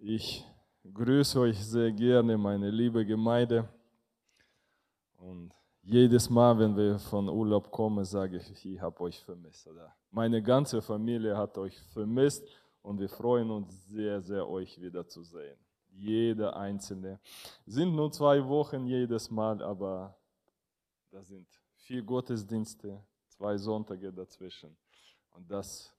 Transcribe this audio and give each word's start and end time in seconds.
Ich 0.00 0.46
grüße 0.94 1.40
euch 1.40 1.58
sehr 1.58 1.90
gerne, 1.90 2.38
meine 2.38 2.70
liebe 2.70 3.04
Gemeinde. 3.04 3.68
Und 5.16 5.52
jedes 5.82 6.30
Mal, 6.30 6.56
wenn 6.56 6.76
wir 6.76 7.00
von 7.00 7.28
Urlaub 7.28 7.68
kommen, 7.72 8.04
sage 8.04 8.36
ich, 8.36 8.64
ich 8.64 8.80
habe 8.80 9.00
euch 9.00 9.20
vermisst. 9.24 9.66
Oder 9.66 9.92
meine 10.12 10.40
ganze 10.40 10.80
Familie 10.80 11.36
hat 11.36 11.58
euch 11.58 11.76
vermisst 11.92 12.46
und 12.80 13.00
wir 13.00 13.08
freuen 13.08 13.50
uns 13.50 13.88
sehr, 13.88 14.22
sehr, 14.22 14.48
euch 14.48 14.80
wiederzusehen. 14.80 15.58
Jeder 15.90 16.54
einzelne. 16.54 17.18
Sind 17.66 17.92
nur 17.96 18.12
zwei 18.12 18.46
Wochen 18.46 18.86
jedes 18.86 19.28
Mal, 19.32 19.60
aber 19.60 20.16
da 21.10 21.24
sind 21.24 21.48
vier 21.74 22.04
Gottesdienste, 22.04 23.04
zwei 23.26 23.56
Sonntage 23.56 24.12
dazwischen. 24.12 24.76
Und 25.30 25.50
das 25.50 25.92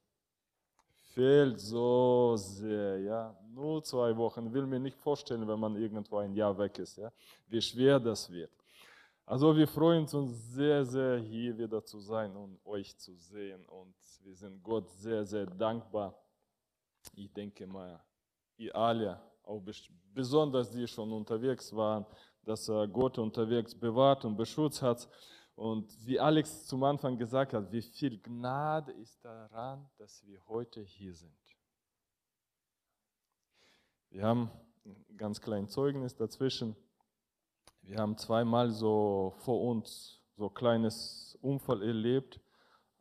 fehlt 1.19 1.59
so 1.59 2.33
sehr, 2.37 2.99
ja. 3.01 3.35
Nur 3.53 3.83
zwei 3.83 4.15
Wochen. 4.15 4.53
Will 4.53 4.65
mir 4.65 4.79
nicht 4.79 4.97
vorstellen, 4.97 5.45
wenn 5.45 5.59
man 5.59 5.75
irgendwo 5.75 6.17
ein 6.17 6.33
Jahr 6.33 6.57
weg 6.57 6.79
ist, 6.79 6.97
ja. 6.97 7.11
Wie 7.47 7.61
schwer 7.61 7.99
das 7.99 8.31
wird. 8.31 8.51
Also 9.25 9.53
wir 9.55 9.67
freuen 9.67 10.07
uns 10.07 10.53
sehr, 10.53 10.85
sehr 10.85 11.17
hier 11.17 11.57
wieder 11.57 11.83
zu 11.83 11.99
sein 11.99 12.33
und 12.37 12.57
euch 12.65 12.97
zu 12.97 13.13
sehen. 13.15 13.65
Und 13.65 13.95
wir 14.23 14.33
sind 14.33 14.63
Gott 14.63 14.89
sehr, 14.91 15.25
sehr 15.25 15.45
dankbar. 15.45 16.15
Ich 17.13 17.31
denke 17.33 17.67
mal, 17.67 18.01
ihr 18.55 18.73
alle, 18.73 19.19
auch 19.43 19.61
besonders 20.13 20.71
die 20.71 20.87
schon 20.87 21.11
unterwegs 21.11 21.75
waren, 21.75 22.05
dass 22.45 22.65
Gott 22.93 23.17
unterwegs 23.17 23.75
bewahrt 23.75 24.23
und 24.23 24.37
beschützt 24.37 24.81
hat. 24.81 25.09
Und 25.59 25.93
wie 26.07 26.17
Alex 26.17 26.67
zum 26.67 26.85
Anfang 26.85 27.17
gesagt 27.17 27.53
hat, 27.53 27.69
wie 27.69 27.81
viel 27.81 28.17
Gnade 28.17 28.93
ist 28.93 29.25
daran, 29.25 29.89
dass 29.97 30.25
wir 30.25 30.39
heute 30.47 30.79
hier 30.79 31.13
sind. 31.13 31.35
Wir 34.09 34.23
haben 34.23 34.49
ein 34.85 35.17
ganz 35.17 35.41
kleines 35.41 35.71
Zeugnis 35.71 36.15
dazwischen. 36.15 36.77
Wir 37.81 37.97
haben 37.97 38.15
zweimal 38.15 38.71
so 38.71 39.33
vor 39.39 39.61
uns 39.63 40.21
so 40.37 40.47
ein 40.47 40.53
kleines 40.53 41.37
Unfall 41.41 41.83
erlebt. 41.83 42.39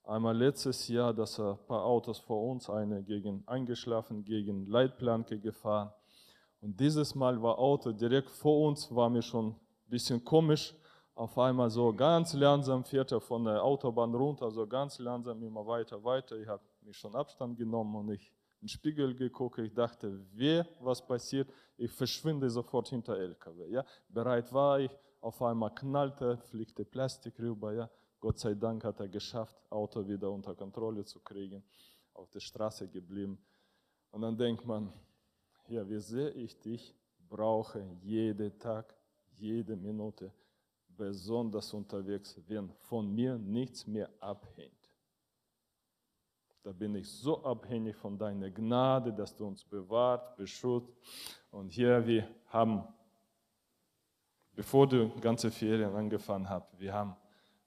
Einmal 0.03 0.37
letztes 0.37 0.89
Jahr, 0.89 1.15
dass 1.15 1.39
ein 1.39 1.57
paar 1.69 1.85
Autos 1.85 2.19
vor 2.19 2.51
uns, 2.51 2.69
eine 2.69 3.05
gegen 3.05 3.47
eingeschlafen, 3.47 4.25
gegen 4.25 4.67
Leitplanke 4.67 5.39
gefahren. 5.39 5.93
Und 6.61 6.81
dieses 6.81 7.15
Mal 7.15 7.41
war 7.41 7.57
Auto 7.57 7.93
direkt 7.93 8.31
vor 8.31 8.67
uns, 8.67 8.93
war 8.93 9.09
mir 9.09 9.23
schon 9.23 9.51
ein 9.51 9.57
bisschen 9.87 10.25
komisch 10.25 10.75
auf 11.19 11.37
einmal 11.37 11.69
so 11.69 11.93
ganz 11.93 12.33
langsam 12.33 12.85
fährt 12.85 13.11
er 13.11 13.21
von 13.21 13.45
der 13.45 13.61
Autobahn 13.65 14.15
runter, 14.15 14.49
so 14.53 14.65
ganz 14.65 15.01
langsam 15.01 15.43
immer 15.43 15.67
weiter, 15.67 16.03
weiter. 16.05 16.37
Ich 16.37 16.47
habe 16.47 16.63
mich 16.83 16.97
schon 16.97 17.13
Abstand 17.17 17.59
genommen 17.59 17.97
und 17.97 18.11
ich 18.11 18.33
in 18.61 18.67
den 18.67 18.69
Spiegel 18.69 19.17
geguckt. 19.17 19.59
Ich 19.59 19.75
dachte, 19.75 20.21
wer 20.33 20.65
was 20.79 21.05
passiert, 21.05 21.51
ich 21.77 21.91
verschwinde 21.91 22.49
sofort 22.49 22.89
hinter 22.91 23.19
LKW. 23.19 23.69
Ja? 23.69 23.85
Bereit 24.09 24.53
war 24.53 24.79
ich, 24.79 24.97
auf 25.21 25.43
einmal 25.43 25.75
knallte, 25.75 26.39
fliegte 26.39 26.85
Plastik 26.85 27.37
rüber. 27.41 27.73
Ja? 27.73 27.91
Gott 28.21 28.39
sei 28.39 28.55
Dank 28.55 28.85
hat 28.85 29.01
er 29.01 29.09
geschafft, 29.09 29.57
Auto 29.71 30.07
wieder 30.07 30.31
unter 30.31 30.55
Kontrolle 30.55 31.05
zu 31.05 31.19
kriegen, 31.19 31.65
auf 32.15 32.31
der 32.31 32.41
Straße 32.41 32.87
geblieben. 32.87 33.45
Und 34.13 34.21
dann 34.23 34.37
denkt 34.37 34.65
man, 34.65 34.93
ja, 35.67 35.89
wie 35.89 35.99
sehr 35.99 36.37
ich 36.37 36.61
dich 36.61 36.95
brauche, 37.29 37.85
jeden 38.03 38.57
Tag, 38.57 38.95
jede 39.35 39.75
Minute 39.75 40.33
besonders 40.99 41.73
unterwegs, 41.73 42.39
wenn 42.49 42.69
von 42.89 43.15
mir 43.15 43.39
nichts 43.39 43.87
mehr 43.87 44.11
abhängt. 44.21 44.75
Da 46.63 46.73
bin 46.73 46.95
ich 46.97 47.09
so 47.09 47.43
abhängig 47.45 47.97
von 47.97 48.19
deiner 48.19 48.51
Gnade, 48.51 49.13
dass 49.13 49.35
du 49.35 49.47
uns 49.47 49.65
bewahrt, 49.65 50.37
beschützt. 50.37 50.93
Und 51.51 51.71
hier, 51.71 52.07
wir 52.07 52.29
haben, 52.49 52.83
bevor 54.53 54.87
die 54.87 55.11
ganze 55.21 55.51
Ferien 55.51 55.95
angefangen 55.95 56.47
hat, 56.47 56.69
wir 56.79 56.93
haben 56.93 57.17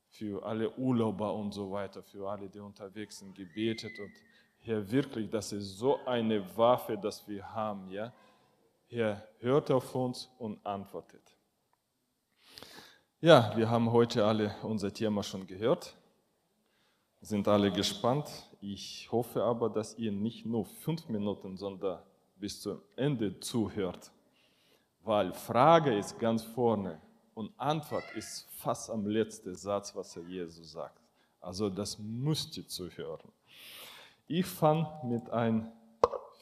für 0.06 0.46
alle 0.46 0.70
Urlauber 0.78 1.34
und 1.34 1.54
so 1.54 1.72
weiter, 1.72 2.04
für 2.04 2.30
alle, 2.30 2.50
die 2.50 2.60
unterwegs 2.60 3.20
sind, 3.20 3.34
gebetet. 3.34 3.98
Und 3.98 4.12
hier 4.60 4.92
wirklich, 4.92 5.30
das 5.30 5.54
ist 5.54 5.78
so 5.78 5.98
eine 6.06 6.46
Waffe, 6.56 6.98
dass 6.98 7.28
wir 7.28 7.44
haben. 7.52 7.90
Ja? 7.90 8.14
Herr 8.88 9.26
hört 9.40 9.72
auf 9.72 9.96
uns 9.96 10.30
und 10.38 10.64
antwortet. 10.66 11.41
Ja, 13.24 13.56
wir 13.56 13.70
haben 13.70 13.92
heute 13.92 14.26
alle 14.26 14.56
unser 14.64 14.92
Thema 14.92 15.22
schon 15.22 15.46
gehört, 15.46 15.96
sind 17.22 17.48
alle 17.48 17.72
gespannt. 17.72 18.28
Ich 18.62 19.10
hoffe 19.12 19.44
aber, 19.44 19.70
dass 19.70 19.96
ihr 20.00 20.12
nicht 20.12 20.44
nur 20.44 20.66
fünf 20.66 21.08
Minuten, 21.08 21.56
sondern 21.56 22.00
bis 22.38 22.60
zum 22.60 22.82
Ende 22.96 23.40
zuhört, 23.40 24.12
weil 25.04 25.36
Frage 25.36 25.96
ist 25.96 26.18
ganz 26.18 26.42
vorne 26.42 27.00
und 27.36 27.52
Antwort 27.58 28.06
ist 28.16 28.50
fast 28.58 28.90
am 28.90 29.06
letzten 29.06 29.54
Satz, 29.54 29.96
was 29.96 30.18
er 30.18 30.24
Jesus 30.24 30.72
sagt. 30.72 31.00
Also 31.42 31.70
das 31.70 32.00
müsst 32.00 32.58
ihr 32.58 32.68
zuhören. 32.68 33.32
Ich 34.26 34.48
fange 34.48 34.88
mit 35.04 35.30
einem 35.30 35.72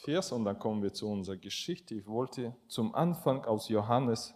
Vers 0.05 0.31
und 0.31 0.45
dann 0.45 0.57
kommen 0.57 0.81
wir 0.81 0.93
zu 0.93 1.09
unserer 1.09 1.35
Geschichte. 1.35 1.95
Ich 1.95 2.07
wollte 2.07 2.55
zum 2.69 2.95
Anfang 2.95 3.43
aus 3.43 3.67
Johannes 3.67 4.33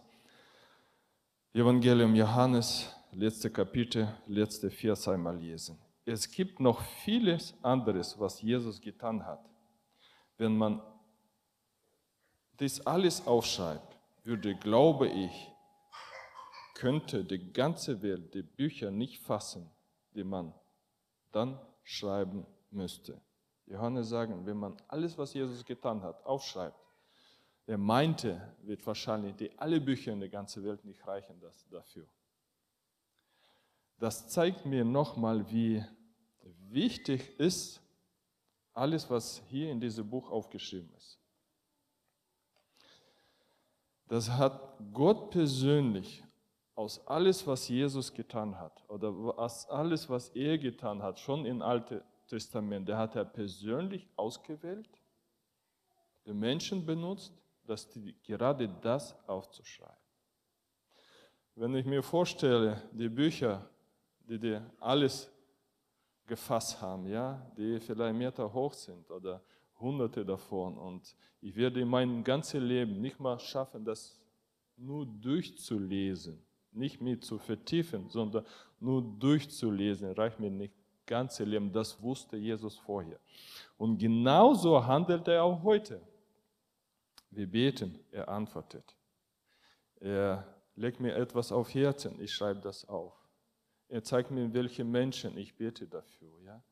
Evangelium 1.56 2.16
Johannes, 2.16 2.92
letzte 3.12 3.48
Kapitel, 3.48 4.08
letzte 4.26 4.72
Vers 4.72 5.06
einmal 5.06 5.36
lesen. 5.36 5.78
Es 6.04 6.28
gibt 6.28 6.58
noch 6.58 6.80
vieles 7.04 7.54
anderes, 7.62 8.18
was 8.18 8.42
Jesus 8.42 8.80
getan 8.80 9.24
hat. 9.24 9.48
Wenn 10.36 10.58
man 10.58 10.82
das 12.56 12.84
alles 12.84 13.24
aufschreibt, 13.24 13.96
würde, 14.24 14.56
glaube 14.56 15.06
ich, 15.06 15.48
könnte 16.74 17.24
die 17.24 17.52
ganze 17.52 18.02
Welt 18.02 18.34
die 18.34 18.42
Bücher 18.42 18.90
nicht 18.90 19.22
fassen, 19.22 19.70
die 20.12 20.24
man 20.24 20.52
dann 21.30 21.60
schreiben 21.84 22.44
müsste. 22.72 23.20
Johannes 23.66 24.08
sagen, 24.08 24.44
wenn 24.44 24.56
man 24.56 24.76
alles, 24.88 25.16
was 25.16 25.32
Jesus 25.32 25.64
getan 25.64 26.02
hat, 26.02 26.26
aufschreibt, 26.26 26.83
er 27.66 27.78
meinte, 27.78 28.54
wird 28.62 28.86
wahrscheinlich 28.86 29.36
die 29.36 29.58
alle 29.58 29.80
Bücher 29.80 30.12
in 30.12 30.20
der 30.20 30.28
ganzen 30.28 30.64
Welt 30.64 30.84
nicht 30.84 31.06
reichen 31.06 31.40
das, 31.40 31.66
dafür. 31.68 32.06
Das 33.98 34.28
zeigt 34.28 34.66
mir 34.66 34.84
nochmal, 34.84 35.50
wie 35.50 35.82
wichtig 36.68 37.38
ist 37.38 37.80
alles, 38.74 39.08
was 39.08 39.40
hier 39.48 39.70
in 39.70 39.80
diesem 39.80 40.08
Buch 40.10 40.30
aufgeschrieben 40.30 40.92
ist. 40.94 41.18
Das 44.08 44.28
hat 44.28 44.78
Gott 44.92 45.30
persönlich 45.30 46.22
aus 46.74 47.06
alles, 47.06 47.46
was 47.46 47.68
Jesus 47.68 48.12
getan 48.12 48.58
hat, 48.58 48.84
oder 48.90 49.08
aus 49.38 49.66
alles, 49.70 50.10
was 50.10 50.28
er 50.30 50.58
getan 50.58 51.02
hat, 51.02 51.18
schon 51.20 51.46
im 51.46 51.62
Alten 51.62 52.02
Testament, 52.26 52.88
der 52.88 52.98
hat 52.98 53.16
er 53.16 53.24
persönlich 53.24 54.08
ausgewählt, 54.16 54.88
den 56.26 56.38
Menschen 56.38 56.84
benutzt 56.84 57.43
dass 57.66 57.88
die, 57.88 58.14
gerade 58.22 58.68
das 58.80 59.16
aufzuschreiben. 59.26 59.96
Wenn 61.56 61.74
ich 61.74 61.86
mir 61.86 62.02
vorstelle, 62.02 62.82
die 62.92 63.08
Bücher, 63.08 63.68
die 64.20 64.38
die 64.38 64.60
alles 64.80 65.30
gefasst 66.26 66.80
haben, 66.80 67.06
ja, 67.06 67.40
die 67.56 67.78
vielleicht 67.80 68.16
Meter 68.16 68.52
hoch 68.52 68.72
sind 68.72 69.08
oder 69.10 69.42
hunderte 69.78 70.24
davon 70.24 70.76
und 70.78 71.14
ich 71.40 71.54
werde 71.54 71.80
in 71.80 71.88
meinem 71.88 72.24
ganzen 72.24 72.62
Leben 72.62 73.00
nicht 73.00 73.20
mal 73.20 73.38
schaffen, 73.38 73.84
das 73.84 74.18
nur 74.76 75.06
durchzulesen, 75.06 76.42
nicht 76.72 77.00
mehr 77.00 77.20
zu 77.20 77.38
vertiefen, 77.38 78.08
sondern 78.08 78.44
nur 78.80 79.02
durchzulesen, 79.02 80.12
reicht 80.12 80.40
mir 80.40 80.50
nicht 80.50 80.74
ganze 81.06 81.44
Leben. 81.44 81.72
Das 81.72 82.00
wusste 82.02 82.36
Jesus 82.36 82.76
vorher. 82.78 83.18
Und 83.76 83.98
genauso 83.98 84.84
handelt 84.84 85.28
er 85.28 85.44
auch 85.44 85.62
heute. 85.62 86.00
Wir 87.34 87.50
beten, 87.50 87.98
er 88.12 88.28
antwortet. 88.28 88.96
Er 89.96 90.46
legt 90.76 91.00
mir 91.00 91.16
etwas 91.16 91.50
auf 91.50 91.74
Herzen, 91.74 92.20
ich 92.20 92.32
schreibe 92.32 92.60
das 92.60 92.88
auf. 92.88 93.12
Er 93.88 94.04
zeigt 94.04 94.30
mir, 94.30 94.52
welche 94.52 94.84
Menschen 94.84 95.36
ich 95.36 95.56
bete 95.56 95.86
dafür. 95.86 96.40
Ja? 96.42 96.62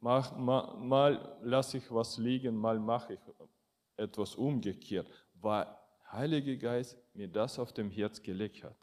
Mal, 0.00 0.22
mal, 0.36 0.76
mal 0.76 1.38
lasse 1.42 1.78
ich 1.78 1.92
was 1.92 2.18
liegen, 2.18 2.56
mal 2.56 2.78
mache 2.78 3.14
ich 3.14 3.20
etwas 3.96 4.36
umgekehrt, 4.36 5.08
weil 5.34 5.66
Heiliger 6.12 6.54
Geist 6.56 6.96
mir 7.14 7.28
das 7.28 7.58
auf 7.58 7.72
dem 7.72 7.90
Herz 7.90 8.22
gelegt 8.22 8.62
hat. 8.62 8.76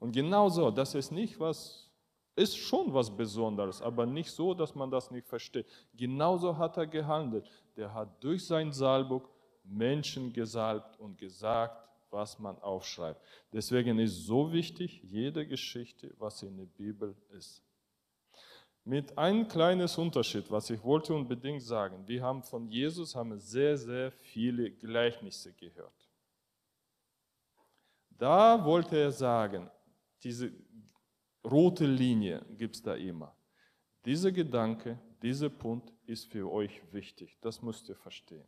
Und 0.00 0.12
genauso, 0.12 0.70
das 0.70 0.94
ist 0.94 1.12
nicht 1.12 1.38
was, 1.38 1.88
ist 2.34 2.56
schon 2.56 2.92
was 2.92 3.16
Besonderes, 3.16 3.80
aber 3.80 4.06
nicht 4.06 4.30
so, 4.30 4.54
dass 4.54 4.74
man 4.74 4.90
das 4.90 5.10
nicht 5.10 5.28
versteht. 5.28 5.66
Genauso 5.94 6.56
hat 6.56 6.76
er 6.76 6.86
gehandelt. 6.86 7.48
Der 7.76 7.94
hat 7.94 8.22
durch 8.22 8.44
sein 8.44 8.72
Salbuk 8.72 9.33
Menschen 9.64 10.32
gesalbt 10.32 10.98
und 11.00 11.18
gesagt, 11.18 11.84
was 12.10 12.38
man 12.38 12.56
aufschreibt. 12.60 13.20
Deswegen 13.52 13.98
ist 13.98 14.24
so 14.26 14.52
wichtig 14.52 15.02
jede 15.02 15.46
Geschichte, 15.46 16.14
was 16.18 16.42
in 16.42 16.56
der 16.56 16.66
Bibel 16.66 17.16
ist. 17.30 17.62
Mit 18.84 19.16
ein 19.16 19.48
kleines 19.48 19.96
Unterschied, 19.98 20.50
was 20.50 20.70
ich 20.70 20.82
wollte 20.84 21.14
unbedingt 21.14 21.62
sagen. 21.62 22.06
Wir 22.06 22.22
haben 22.22 22.42
von 22.42 22.68
Jesus 22.68 23.14
haben 23.14 23.38
sehr, 23.38 23.76
sehr 23.76 24.12
viele 24.12 24.70
Gleichnisse 24.70 25.52
gehört. 25.54 26.08
Da 28.10 28.64
wollte 28.64 28.96
er 28.96 29.10
sagen, 29.10 29.70
diese 30.22 30.52
rote 31.44 31.86
Linie 31.86 32.44
gibt 32.56 32.76
es 32.76 32.82
da 32.82 32.94
immer. 32.94 33.34
Dieser 34.04 34.30
Gedanke, 34.30 34.98
dieser 35.22 35.48
Punkt 35.48 35.92
ist 36.06 36.30
für 36.30 36.50
euch 36.50 36.80
wichtig. 36.92 37.38
Das 37.40 37.62
müsst 37.62 37.88
ihr 37.88 37.96
verstehen. 37.96 38.46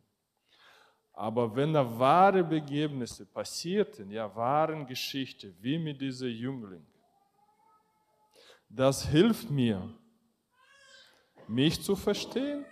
Aber 1.17 1.55
wenn 1.55 1.73
da 1.73 1.83
wahre 1.97 2.43
Begebnisse 2.43 3.25
passierten, 3.25 4.11
ja, 4.11 4.35
wahren 4.35 4.85
Geschichte, 4.85 5.51
wie 5.59 5.79
mit 5.79 5.99
dieser 5.99 6.27
Jüngling, 6.27 6.85
das 8.69 9.03
hilft 9.03 9.49
mir, 9.49 9.81
mich 11.47 11.81
zu 11.81 11.95
verstehen. 11.95 12.63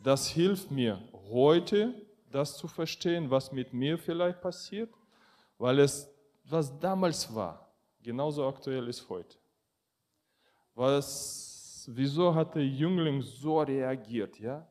Das 0.00 0.26
hilft 0.26 0.72
mir 0.72 1.00
heute, 1.30 1.94
das 2.28 2.56
zu 2.56 2.66
verstehen, 2.66 3.30
was 3.30 3.52
mit 3.52 3.72
mir 3.72 3.98
vielleicht 3.98 4.40
passiert, 4.40 4.92
weil 5.56 5.78
es, 5.78 6.12
was 6.42 6.76
damals 6.80 7.32
war, 7.32 7.72
genauso 8.02 8.48
aktuell 8.48 8.88
ist 8.88 9.08
heute. 9.08 9.36
Was, 10.74 11.88
wieso 11.92 12.34
hat 12.34 12.56
der 12.56 12.66
Jüngling 12.66 13.22
so 13.22 13.60
reagiert, 13.60 14.40
ja? 14.40 14.66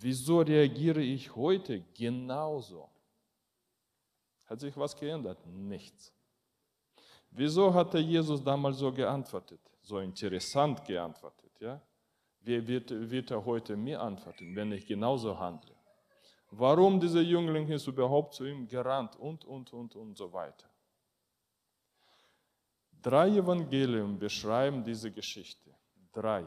Wieso 0.00 0.40
reagiere 0.40 1.02
ich 1.02 1.34
heute 1.34 1.80
genauso? 1.94 2.88
Hat 4.46 4.60
sich 4.60 4.76
was 4.76 4.96
geändert? 4.96 5.44
Nichts. 5.46 6.12
Wieso 7.30 7.74
hat 7.74 7.94
der 7.94 8.00
Jesus 8.00 8.42
damals 8.42 8.78
so 8.78 8.92
geantwortet? 8.92 9.60
So 9.82 9.98
interessant 9.98 10.84
geantwortet, 10.84 11.52
ja? 11.60 11.80
Wie 12.40 12.66
wird, 12.66 12.90
wird 12.90 13.30
er 13.30 13.44
heute 13.44 13.76
mir 13.76 14.00
antworten, 14.00 14.54
wenn 14.54 14.72
ich 14.72 14.86
genauso 14.86 15.38
handle? 15.38 15.74
Warum 16.50 16.98
dieser 16.98 17.20
Jüngling 17.20 17.68
ist 17.68 17.86
überhaupt 17.86 18.34
zu 18.34 18.46
ihm 18.46 18.66
gerannt 18.66 19.16
und, 19.16 19.44
und, 19.44 19.72
und, 19.72 19.96
und 19.96 20.16
so 20.16 20.32
weiter. 20.32 20.68
Drei 23.02 23.28
Evangelien 23.28 24.18
beschreiben 24.18 24.82
diese 24.82 25.10
Geschichte. 25.10 25.74
Drei. 26.12 26.46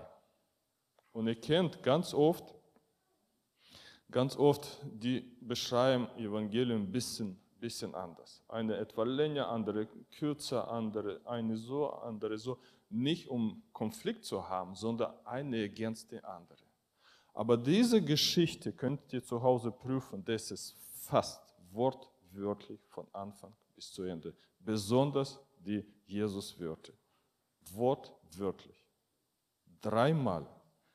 Und 1.11 1.27
ihr 1.27 1.39
kennt 1.39 1.83
ganz 1.83 2.13
oft, 2.13 2.55
ganz 4.11 4.35
oft, 4.37 4.79
die 4.83 5.21
beschreiben 5.41 6.07
Evangelien 6.17 6.83
ein 6.83 6.91
bisschen, 6.91 7.39
bisschen 7.59 7.95
anders. 7.95 8.43
Eine 8.47 8.77
etwa 8.77 9.03
länger, 9.03 9.47
andere 9.47 9.87
kürzer, 10.17 10.69
andere 10.69 11.21
eine 11.25 11.55
so, 11.57 11.89
andere 11.89 12.37
so 12.37 12.59
nicht 12.89 13.29
um 13.29 13.63
Konflikt 13.71 14.25
zu 14.25 14.47
haben, 14.47 14.75
sondern 14.75 15.13
eine 15.25 15.57
ergänzt 15.57 16.11
die 16.11 16.23
andere. 16.23 16.59
Aber 17.33 17.55
diese 17.57 18.01
Geschichte 18.01 18.73
könnt 18.73 19.13
ihr 19.13 19.23
zu 19.23 19.41
Hause 19.41 19.71
prüfen, 19.71 20.23
das 20.25 20.51
ist 20.51 20.75
fast 21.05 21.41
wortwörtlich 21.71 22.81
von 22.87 23.07
Anfang 23.13 23.53
bis 23.75 23.91
zu 23.91 24.03
Ende. 24.03 24.33
Besonders 24.59 25.39
die 25.59 25.85
Jesus-Wörter. 26.05 26.93
Wortwörtlich. 27.73 28.85
Dreimal. 29.81 30.45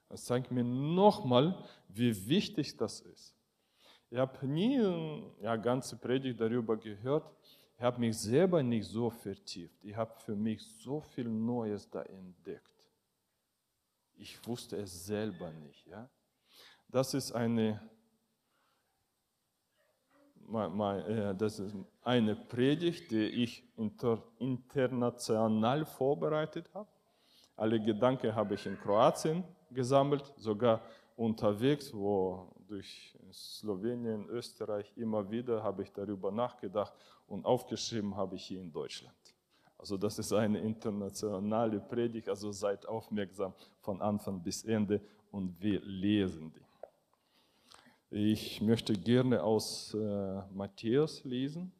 Das 0.09 0.25
zeigt 0.25 0.51
mir 0.51 0.65
nochmal, 0.65 1.65
wie 1.89 2.29
wichtig 2.29 2.77
das 2.77 3.01
ist. 3.01 3.35
Ich 4.11 4.19
habe 4.19 4.47
nie 4.47 4.79
eine 4.79 5.61
ganze 5.61 5.97
Predigt 5.97 6.41
darüber 6.41 6.77
gehört, 6.77 7.31
ich 7.77 7.83
habe 7.83 8.01
mich 8.01 8.17
selber 8.17 8.63
nicht 8.63 8.89
so 8.89 9.11
vertieft. 9.11 9.85
Ich 9.85 9.95
habe 9.95 10.15
für 10.21 10.35
mich 10.35 10.63
so 10.63 11.01
viel 11.01 11.29
Neues 11.29 11.91
da 11.91 12.03
entdeckt. 12.03 12.89
Ich 14.15 14.47
wusste 14.47 14.77
es 14.79 15.05
selber 15.05 15.51
nicht. 15.51 15.87
Ja? 15.87 16.09
Das 16.89 17.13
ist 17.13 17.33
eine, 17.33 17.79
äh, 20.51 21.35
das 21.35 21.59
ist 21.59 21.77
eine 22.01 22.35
Predigt, 22.35 23.11
die 23.11 23.27
ich 23.27 23.63
international 24.39 25.85
vorbereitet 25.85 26.73
habe. 26.73 26.89
Alle 27.57 27.79
Gedanken 27.79 28.35
habe 28.35 28.55
ich 28.55 28.65
in 28.65 28.81
Kroatien 28.81 29.45
gesammelt, 29.77 30.35
sogar 30.37 30.81
unterwegs, 31.17 31.95
wo 31.95 32.51
durch 32.67 33.17
Slowenien, 33.33 34.29
Österreich 34.29 34.93
immer 34.97 35.31
wieder 35.31 35.63
habe 35.63 35.85
ich 35.85 35.93
darüber 35.93 36.33
nachgedacht 36.33 36.93
und 37.29 37.45
aufgeschrieben 37.45 38.17
habe 38.17 38.35
ich 38.35 38.45
hier 38.47 38.61
in 38.61 38.73
Deutschland. 38.73 39.15
Also 39.79 39.97
das 39.97 40.19
ist 40.19 40.33
eine 40.33 40.59
internationale 40.59 41.79
Predigt, 41.79 42.29
also 42.29 42.51
seid 42.51 42.89
aufmerksam 42.89 43.53
von 43.81 44.01
Anfang 44.03 44.43
bis 44.43 44.65
Ende 44.65 45.01
und 45.31 45.55
wir 45.61 45.81
lesen 45.83 46.53
die. 46.53 46.67
Ich 48.11 48.61
möchte 48.61 48.95
gerne 48.95 49.43
aus 49.43 49.95
äh, 49.95 50.43
Matthäus 50.53 51.25
lesen, 51.25 51.73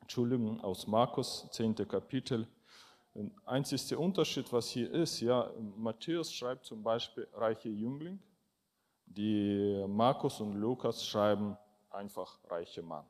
Entschuldigung, 0.00 0.60
aus 0.60 0.86
Markus, 0.86 1.46
10. 1.52 1.74
Kapitel. 1.86 2.46
Ein 3.14 3.32
einzigster 3.44 3.98
Unterschied, 3.98 4.52
was 4.52 4.68
hier 4.68 4.90
ist, 4.92 5.20
ja, 5.20 5.50
Matthäus 5.76 6.32
schreibt 6.32 6.64
zum 6.64 6.82
Beispiel 6.82 7.26
reiche 7.34 7.68
Jüngling, 7.68 8.20
die 9.06 9.84
Markus 9.88 10.40
und 10.40 10.54
Lukas 10.54 11.04
schreiben 11.04 11.56
einfach 11.90 12.38
reiche 12.48 12.82
Mann. 12.82 13.04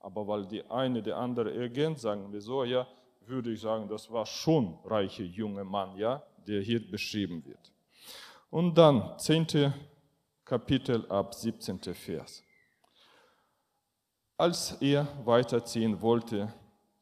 Aber 0.00 0.26
weil 0.26 0.46
die 0.46 0.64
eine 0.70 1.02
die 1.02 1.12
andere 1.12 1.54
ergänzt, 1.54 2.02
sagen 2.02 2.32
wir 2.32 2.40
so, 2.40 2.64
ja, 2.64 2.86
würde 3.26 3.52
ich 3.52 3.60
sagen, 3.60 3.88
das 3.88 4.10
war 4.10 4.26
schon 4.26 4.78
reiche 4.84 5.22
junge 5.22 5.64
Mann, 5.64 5.96
ja, 5.96 6.22
der 6.46 6.62
hier 6.62 6.90
beschrieben 6.90 7.44
wird. 7.44 7.72
Und 8.50 8.76
dann 8.76 9.18
10. 9.18 9.72
Kapitel 10.44 11.06
ab 11.10 11.34
17. 11.34 11.78
Vers. 11.94 12.42
Als 14.36 14.72
er 14.80 15.06
weiterziehen 15.24 16.00
wollte, 16.00 16.52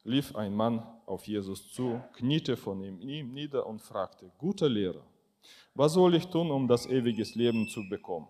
lief 0.05 0.35
ein 0.37 0.55
Mann 0.55 0.87
auf 1.11 1.27
Jesus 1.27 1.71
zu, 1.73 2.01
kniete 2.15 2.57
von 2.57 2.83
ihm 2.83 3.33
nieder 3.33 3.67
und 3.67 3.81
fragte, 3.81 4.31
guter 4.39 4.69
Lehrer, 4.69 5.05
was 5.75 5.95
soll 5.95 6.15
ich 6.15 6.27
tun, 6.27 6.51
um 6.51 6.69
das 6.69 6.87
ewige 6.87 7.25
Leben 7.35 7.69
zu 7.69 7.89
bekommen? 7.89 8.29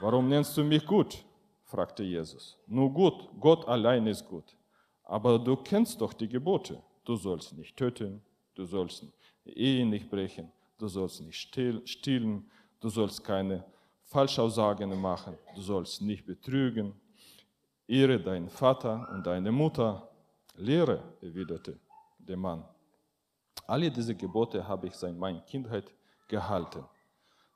Warum 0.00 0.28
nennst 0.28 0.56
du 0.56 0.64
mich 0.64 0.84
gut? 0.84 1.24
fragte 1.64 2.02
Jesus. 2.02 2.58
Nur 2.66 2.92
gut, 2.92 3.28
Gott 3.40 3.66
allein 3.66 4.06
ist 4.06 4.26
gut. 4.26 4.56
Aber 5.04 5.38
du 5.38 5.56
kennst 5.56 6.00
doch 6.00 6.12
die 6.12 6.28
Gebote. 6.28 6.82
Du 7.04 7.16
sollst 7.16 7.56
nicht 7.56 7.76
töten, 7.76 8.20
du 8.54 8.64
sollst 8.64 9.06
die 9.44 9.56
Ehe 9.56 9.86
nicht 9.86 10.10
brechen, 10.10 10.50
du 10.78 10.88
sollst 10.88 11.20
nicht 11.20 11.38
stehlen, 11.38 12.50
du 12.80 12.88
sollst 12.88 13.22
keine 13.22 13.64
Falschaussagen 14.04 15.00
machen, 15.00 15.36
du 15.54 15.60
sollst 15.60 16.02
nicht 16.02 16.26
betrügen. 16.26 16.94
Ehre 17.86 18.18
deinen 18.18 18.48
Vater 18.48 19.08
und 19.12 19.24
deine 19.26 19.52
Mutter. 19.52 20.08
Lehre, 20.56 21.02
erwiderte 21.20 21.78
der 22.18 22.36
Mann. 22.36 22.64
Alle 23.66 23.90
diese 23.90 24.14
Gebote 24.14 24.66
habe 24.66 24.86
ich 24.86 24.94
seit 24.94 25.16
meiner 25.16 25.40
Kindheit 25.40 25.92
gehalten. 26.28 26.84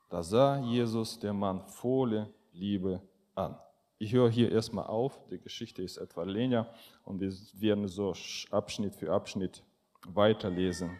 Da 0.09 0.21
sah 0.21 0.57
Jesus 0.59 1.17
der 1.19 1.33
Mann 1.33 1.61
volle 1.67 2.29
Liebe 2.51 3.01
an. 3.33 3.57
Ich 3.97 4.11
höre 4.13 4.29
hier 4.29 4.51
erstmal 4.51 4.87
auf, 4.87 5.19
die 5.29 5.39
Geschichte 5.39 5.83
ist 5.83 5.97
etwa 5.97 6.23
länger 6.23 6.67
und 7.05 7.21
wir 7.21 7.31
werden 7.53 7.87
so 7.87 8.13
Abschnitt 8.49 8.95
für 8.95 9.13
Abschnitt 9.13 9.63
weiterlesen. 10.07 10.97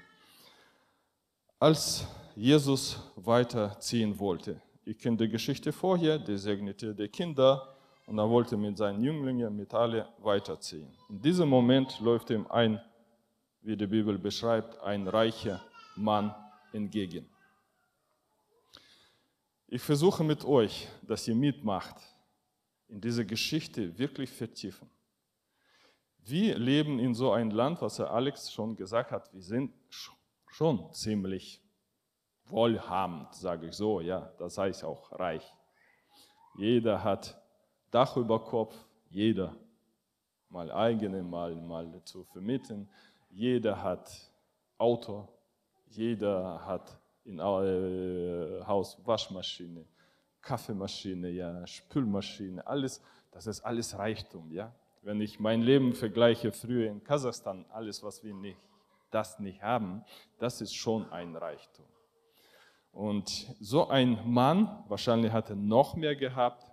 Als 1.60 2.06
Jesus 2.36 3.00
weiterziehen 3.16 4.18
wollte, 4.18 4.62
ich 4.86 4.98
kenne 4.98 5.18
die 5.18 5.30
Geschichte 5.30 5.72
vorher, 5.72 6.18
der 6.20 6.38
segnete 6.38 6.96
die 6.96 7.08
Kinder 7.08 7.76
und 8.12 8.18
er 8.18 8.30
wollte 8.30 8.58
mit 8.58 8.78
seinen 8.78 9.02
Jünglingen, 9.02 9.56
mit 9.56 9.74
alle 9.74 10.06
weiterziehen. 10.18 10.94
In 11.08 11.22
diesem 11.22 11.48
Moment 11.48 11.98
läuft 12.02 12.30
ihm 12.30 12.46
ein, 12.48 12.78
wie 13.62 13.78
die 13.78 13.88
Bibel 13.88 14.18
beschreibt, 14.18 14.78
ein 14.82 15.08
reicher 15.08 15.62
Mann 15.96 16.36
entgegen. 16.74 17.26
Ich 19.66 19.82
versuche 19.82 20.26
mit 20.26 20.44
euch, 20.44 20.90
dass 21.04 21.26
ihr 21.26 21.36
mitmacht, 21.36 21.96
in 22.90 23.00
diese 23.00 23.26
Geschichte 23.26 23.98
wirklich 23.98 24.30
vertiefen. 24.30 24.90
Wir 26.18 26.60
leben 26.60 27.00
in 27.00 27.16
so 27.16 27.32
einem 27.32 27.52
Land, 27.52 27.82
was 27.82 27.98
Herr 27.98 28.12
Alex 28.12 28.52
schon 28.52 28.76
gesagt 28.76 29.12
hat, 29.12 29.34
wir 29.34 29.42
sind 29.42 29.72
schon 30.48 30.92
ziemlich 30.92 31.62
wohlhabend, 32.44 33.34
sage 33.36 33.68
ich 33.68 33.74
so, 33.74 34.02
ja, 34.02 34.34
das 34.38 34.58
heißt 34.58 34.84
auch 34.84 35.18
reich. 35.18 35.50
Jeder 36.58 37.02
hat 37.02 37.41
Dach 37.92 38.16
über 38.18 38.40
Kopf, 38.40 38.76
jeder 39.10 39.56
mal 40.50 40.72
eigene, 40.72 41.24
mal, 41.24 41.56
mal 41.56 42.02
zu 42.04 42.24
vermieten. 42.24 42.90
Jeder 43.30 43.82
hat 43.82 44.12
Auto, 44.78 45.28
jeder 45.90 46.66
hat 46.66 46.98
in 47.24 47.40
äh, 47.40 48.66
Haus 48.66 48.98
Waschmaschine, 49.06 49.86
Kaffeemaschine, 50.42 51.30
ja, 51.30 51.66
Spülmaschine, 51.68 52.66
alles, 52.66 53.02
das 53.32 53.48
ist 53.48 53.62
alles 53.62 53.98
Reichtum, 53.98 54.52
ja. 54.52 54.74
Wenn 55.04 55.20
ich 55.22 55.40
mein 55.40 55.62
Leben 55.62 55.94
vergleiche 55.94 56.52
früher 56.52 56.90
in 56.90 57.04
Kasachstan, 57.04 57.66
alles, 57.72 58.04
was 58.04 58.24
wir 58.24 58.34
nicht, 58.34 58.60
das 59.10 59.40
nicht 59.40 59.62
haben, 59.62 60.04
das 60.40 60.62
ist 60.62 60.76
schon 60.76 61.12
ein 61.12 61.36
Reichtum. 61.36 61.86
Und 62.92 63.30
so 63.60 63.88
ein 63.88 64.20
Mann, 64.32 64.84
wahrscheinlich 64.88 65.32
hat 65.32 65.50
er 65.50 65.56
noch 65.56 65.96
mehr 65.96 66.16
gehabt, 66.16 66.71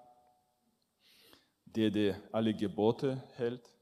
der, 1.79 1.91
der 1.91 2.21
alle 2.33 2.53
Gebote 2.53 3.23
hält, 3.37 3.73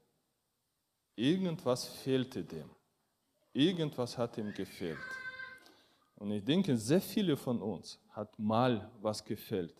irgendwas 1.15 1.85
fehlte 1.85 2.43
dem. 2.43 2.69
Irgendwas 3.53 4.15
hat 4.15 4.37
ihm 4.37 4.53
gefehlt. 4.53 4.99
Und 6.15 6.31
ich 6.31 6.43
denke, 6.43 6.77
sehr 6.77 7.01
viele 7.01 7.35
von 7.35 7.59
uns 7.59 7.99
hat 8.11 8.37
mal 8.37 8.91
was 9.01 9.23
gefehlt, 9.25 9.73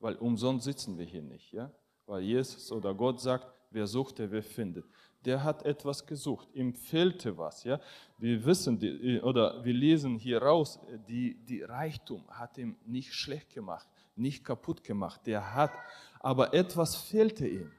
weil 0.00 0.16
umsonst 0.16 0.64
sitzen 0.64 0.98
wir 0.98 1.06
hier 1.06 1.22
nicht, 1.22 1.52
ja? 1.52 1.70
Weil 2.04 2.22
Jesus 2.22 2.70
oder 2.70 2.94
Gott 2.94 3.20
sagt, 3.20 3.46
wer 3.70 3.86
sucht, 3.86 4.18
der 4.18 4.30
wer 4.30 4.42
findet. 4.42 4.84
Der 5.24 5.42
hat 5.42 5.64
etwas 5.64 6.06
gesucht, 6.06 6.48
ihm 6.52 6.74
fehlte 6.74 7.38
was, 7.38 7.64
ja? 7.64 7.80
Wir 8.18 8.44
wissen 8.44 8.76
oder 9.22 9.64
wir 9.64 9.74
lesen 9.74 10.18
hier 10.18 10.42
raus, 10.42 10.78
die, 11.08 11.34
die 11.44 11.62
Reichtum 11.62 12.22
hat 12.28 12.58
ihm 12.58 12.76
nicht 12.84 13.14
schlecht 13.14 13.50
gemacht, 13.54 13.88
nicht 14.14 14.44
kaputt 14.44 14.84
gemacht. 14.84 15.26
Der 15.26 15.54
hat, 15.54 15.72
aber 16.26 16.52
etwas 16.52 16.96
fehlte 16.96 17.46
ihm. 17.46 17.70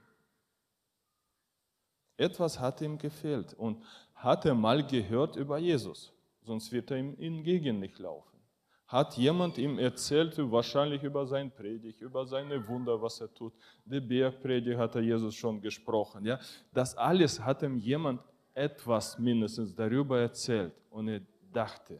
Etwas 2.15 2.57
hat 2.57 2.79
ihm 2.79 2.97
gefehlt 2.97 3.53
und 3.55 3.83
hat 4.15 4.45
er 4.45 4.55
mal 4.55 4.87
gehört 4.87 5.35
über 5.35 5.57
Jesus, 5.57 6.13
sonst 6.43 6.71
wird 6.71 6.89
er 6.91 6.97
ihm 6.97 7.13
entgegen 7.19 7.77
nicht 7.81 7.99
laufen. 7.99 8.39
Hat 8.87 9.17
jemand 9.17 9.57
ihm 9.57 9.77
erzählt, 9.77 10.37
wahrscheinlich 10.37 11.03
über 11.03 11.27
sein 11.27 11.51
Predigt, 11.51 11.99
über 11.99 12.25
seine 12.25 12.65
Wunder, 12.69 13.01
was 13.01 13.19
er 13.19 13.33
tut. 13.33 13.51
Die 13.83 13.99
Bergpredigt 13.99 14.77
hat 14.77 14.95
er 14.95 15.01
Jesus 15.01 15.35
schon 15.35 15.59
gesprochen. 15.59 16.25
Ja? 16.25 16.39
Das 16.71 16.95
alles 16.95 17.41
hat 17.41 17.63
ihm 17.63 17.75
jemand 17.75 18.21
etwas 18.53 19.19
mindestens 19.19 19.75
darüber 19.75 20.21
erzählt. 20.21 20.73
Und 20.89 21.09
er 21.09 21.19
dachte, 21.51 21.99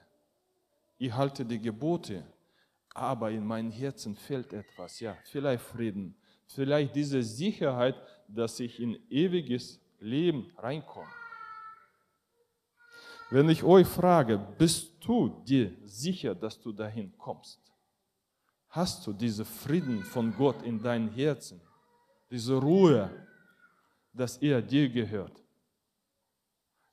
ich 0.97 1.11
halte 1.11 1.43
die 1.43 1.59
Gebote, 1.59 2.23
aber 2.93 3.31
in 3.31 3.45
meinem 3.45 3.69
Herzen 3.69 4.15
fehlt 4.15 4.53
etwas. 4.53 5.01
Ja, 5.01 5.17
vielleicht 5.25 5.63
Frieden, 5.63 6.15
vielleicht 6.47 6.95
diese 6.95 7.21
Sicherheit, 7.23 7.95
dass 8.27 8.59
ich 8.59 8.79
in 8.79 8.99
ewiges 9.09 9.79
Leben 9.99 10.51
reinkomme. 10.57 11.07
Wenn 13.29 13.49
ich 13.49 13.63
euch 13.63 13.87
frage, 13.87 14.37
bist 14.57 15.03
du 15.05 15.29
dir 15.43 15.75
sicher, 15.83 16.33
dass 16.33 16.59
du 16.59 16.71
dahin 16.71 17.15
kommst? 17.17 17.59
Hast 18.69 19.05
du 19.05 19.13
diesen 19.13 19.45
Frieden 19.45 20.03
von 20.03 20.33
Gott 20.35 20.61
in 20.63 20.81
deinem 20.81 21.09
Herzen? 21.09 21.59
Diese 22.29 22.55
Ruhe, 22.55 23.09
dass 24.13 24.37
er 24.37 24.61
dir 24.61 24.89
gehört? 24.89 25.43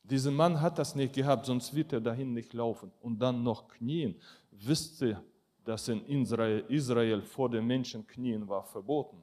Dieser 0.03 0.31
Mann 0.31 0.61
hat 0.61 0.79
das 0.79 0.95
nicht 0.95 1.15
gehabt, 1.15 1.47
sonst 1.47 1.75
wird 1.75 1.93
er 1.93 2.01
dahin 2.01 2.35
nicht 2.35 2.53
laufen. 2.53 2.93
Und 3.01 3.19
dann 3.19 3.43
noch 3.43 3.69
knien. 3.69 4.21
Wisst 4.51 5.01
ihr, 5.03 5.23
dass 5.65 5.89
in 5.89 6.05
Israel, 6.05 7.23
vor 7.23 7.49
den 7.49 7.67
Menschen 7.67 8.07
knien 8.07 8.47
war 8.47 8.65
verboten? 8.65 9.23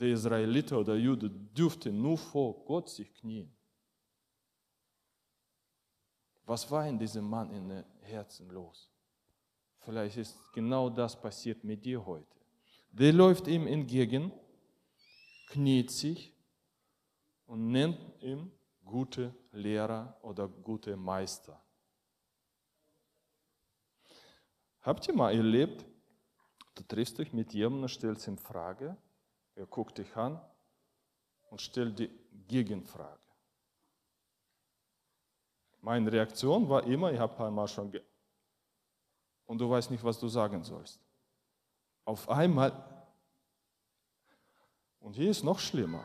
Der 0.00 0.08
Israeliter 0.08 0.80
oder 0.80 0.96
Jude 0.96 1.30
dürfte 1.30 1.92
nur 1.92 2.18
vor 2.18 2.64
Gott 2.64 2.88
sich 2.88 3.12
knien. 3.14 3.54
Was 6.46 6.70
war 6.70 6.86
in 6.86 6.98
diesem 6.98 7.28
Mann 7.28 7.50
in 7.50 7.84
Herzen 8.00 8.50
los? 8.50 8.90
Vielleicht 9.78 10.16
ist 10.16 10.36
genau 10.52 10.90
das 10.90 11.18
passiert 11.20 11.62
mit 11.64 11.84
dir 11.84 12.04
heute. 12.04 12.38
Der 12.90 13.12
läuft 13.12 13.46
ihm 13.48 13.66
entgegen, 13.66 14.32
kniet 15.48 15.90
sich 15.90 16.34
und 17.46 17.70
nennt 17.70 17.98
ihn 18.22 18.50
gute 18.84 19.34
Lehrer 19.52 20.18
oder 20.22 20.48
gute 20.48 20.96
Meister. 20.96 21.60
Habt 24.80 25.08
ihr 25.08 25.14
mal 25.14 25.34
erlebt, 25.34 25.84
du 26.74 26.82
triffst 26.82 27.18
dich 27.18 27.32
mit 27.32 27.52
jemandem, 27.54 27.88
stellst 27.88 28.28
ihm 28.28 28.36
Frage, 28.36 28.96
er 29.54 29.66
guckt 29.66 29.98
dich 29.98 30.16
an 30.16 30.40
und 31.50 31.60
stellt 31.60 31.98
die 31.98 32.10
Gegenfrage. 32.48 33.20
Meine 35.80 36.10
Reaktion 36.10 36.68
war 36.68 36.84
immer, 36.84 37.12
ich 37.12 37.18
habe 37.18 37.32
ein 37.32 37.36
paar 37.36 37.50
Mal 37.50 37.68
schon 37.68 37.90
ge 37.90 38.02
und 39.46 39.58
du 39.58 39.68
weißt 39.68 39.90
nicht, 39.90 40.02
was 40.02 40.18
du 40.18 40.28
sagen 40.28 40.62
sollst. 40.64 41.00
Auf 42.04 42.28
einmal, 42.28 42.72
und 45.00 45.14
hier 45.14 45.30
ist 45.30 45.42
noch 45.42 45.58
schlimmer, 45.58 46.04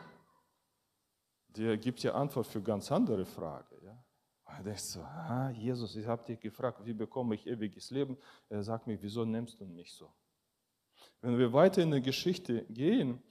der 1.47 1.77
gibt 1.77 2.01
ja 2.03 2.13
Antwort 2.13 2.47
für 2.47 2.61
ganz 2.61 2.91
andere 2.91 3.25
Fragen. 3.25 3.75
Ja? 3.83 4.03
Und 4.57 4.65
denkst 4.65 4.83
so, 4.83 5.01
ah, 5.01 5.49
Jesus, 5.51 5.95
ich 5.95 6.05
habe 6.05 6.23
dich 6.23 6.39
gefragt, 6.39 6.85
wie 6.85 6.93
bekomme 6.93 7.35
ich 7.35 7.47
ewiges 7.47 7.91
Leben? 7.91 8.17
Er 8.49 8.61
sagt 8.63 8.87
mir, 8.87 9.01
wieso 9.01 9.25
nimmst 9.25 9.59
du 9.59 9.65
mich 9.65 9.93
so? 9.93 10.11
Wenn 11.21 11.37
wir 11.37 11.51
weiter 11.51 11.81
in 11.81 11.91
der 11.91 12.01
Geschichte 12.01 12.65
gehen, 12.65 13.21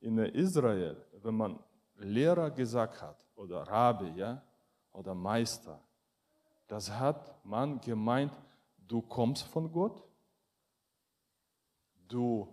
in 0.00 0.18
Israel, 0.18 0.96
wenn 1.22 1.34
man 1.34 1.58
Lehrer 1.96 2.50
gesagt 2.50 3.00
hat, 3.02 3.26
oder 3.34 3.62
Rabbi, 3.62 4.10
ja, 4.16 4.42
oder 4.92 5.14
Meister, 5.14 5.80
das 6.66 6.90
hat 6.90 7.44
man 7.44 7.80
gemeint, 7.80 8.32
du 8.86 9.00
kommst 9.00 9.44
von 9.44 9.72
Gott, 9.72 10.02
du 12.06 12.48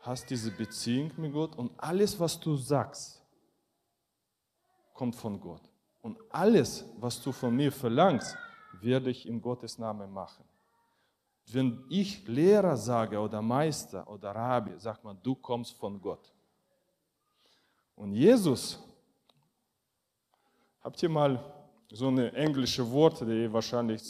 hast 0.00 0.28
diese 0.30 0.50
Beziehung 0.50 1.12
mit 1.16 1.32
Gott 1.32 1.56
und 1.56 1.72
alles, 1.78 2.18
was 2.18 2.40
du 2.40 2.56
sagst, 2.56 3.22
kommt 4.94 5.14
von 5.16 5.40
Gott. 5.40 5.62
Und 6.02 6.18
alles, 6.30 6.84
was 6.98 7.20
du 7.22 7.32
von 7.32 7.54
mir 7.54 7.70
verlangst, 7.70 8.36
werde 8.80 9.10
ich 9.10 9.26
in 9.26 9.40
Gottes 9.40 9.78
Namen 9.78 10.10
machen. 10.10 10.44
Wenn 11.52 11.84
ich 11.88 12.26
Lehrer 12.26 12.76
sage 12.76 13.18
oder 13.18 13.42
Meister 13.42 14.06
oder 14.08 14.34
Rabbi, 14.34 14.78
sagt 14.78 15.02
man, 15.04 15.18
du 15.22 15.34
kommst 15.34 15.76
von 15.76 16.00
Gott. 16.00 16.32
Und 17.94 18.14
Jesus, 18.14 18.78
habt 20.80 21.02
ihr 21.02 21.08
mal 21.08 21.42
so 21.90 22.08
eine 22.08 22.32
englische 22.32 22.88
Wort, 22.90 23.20
die 23.20 23.52
wahrscheinlich 23.52 24.02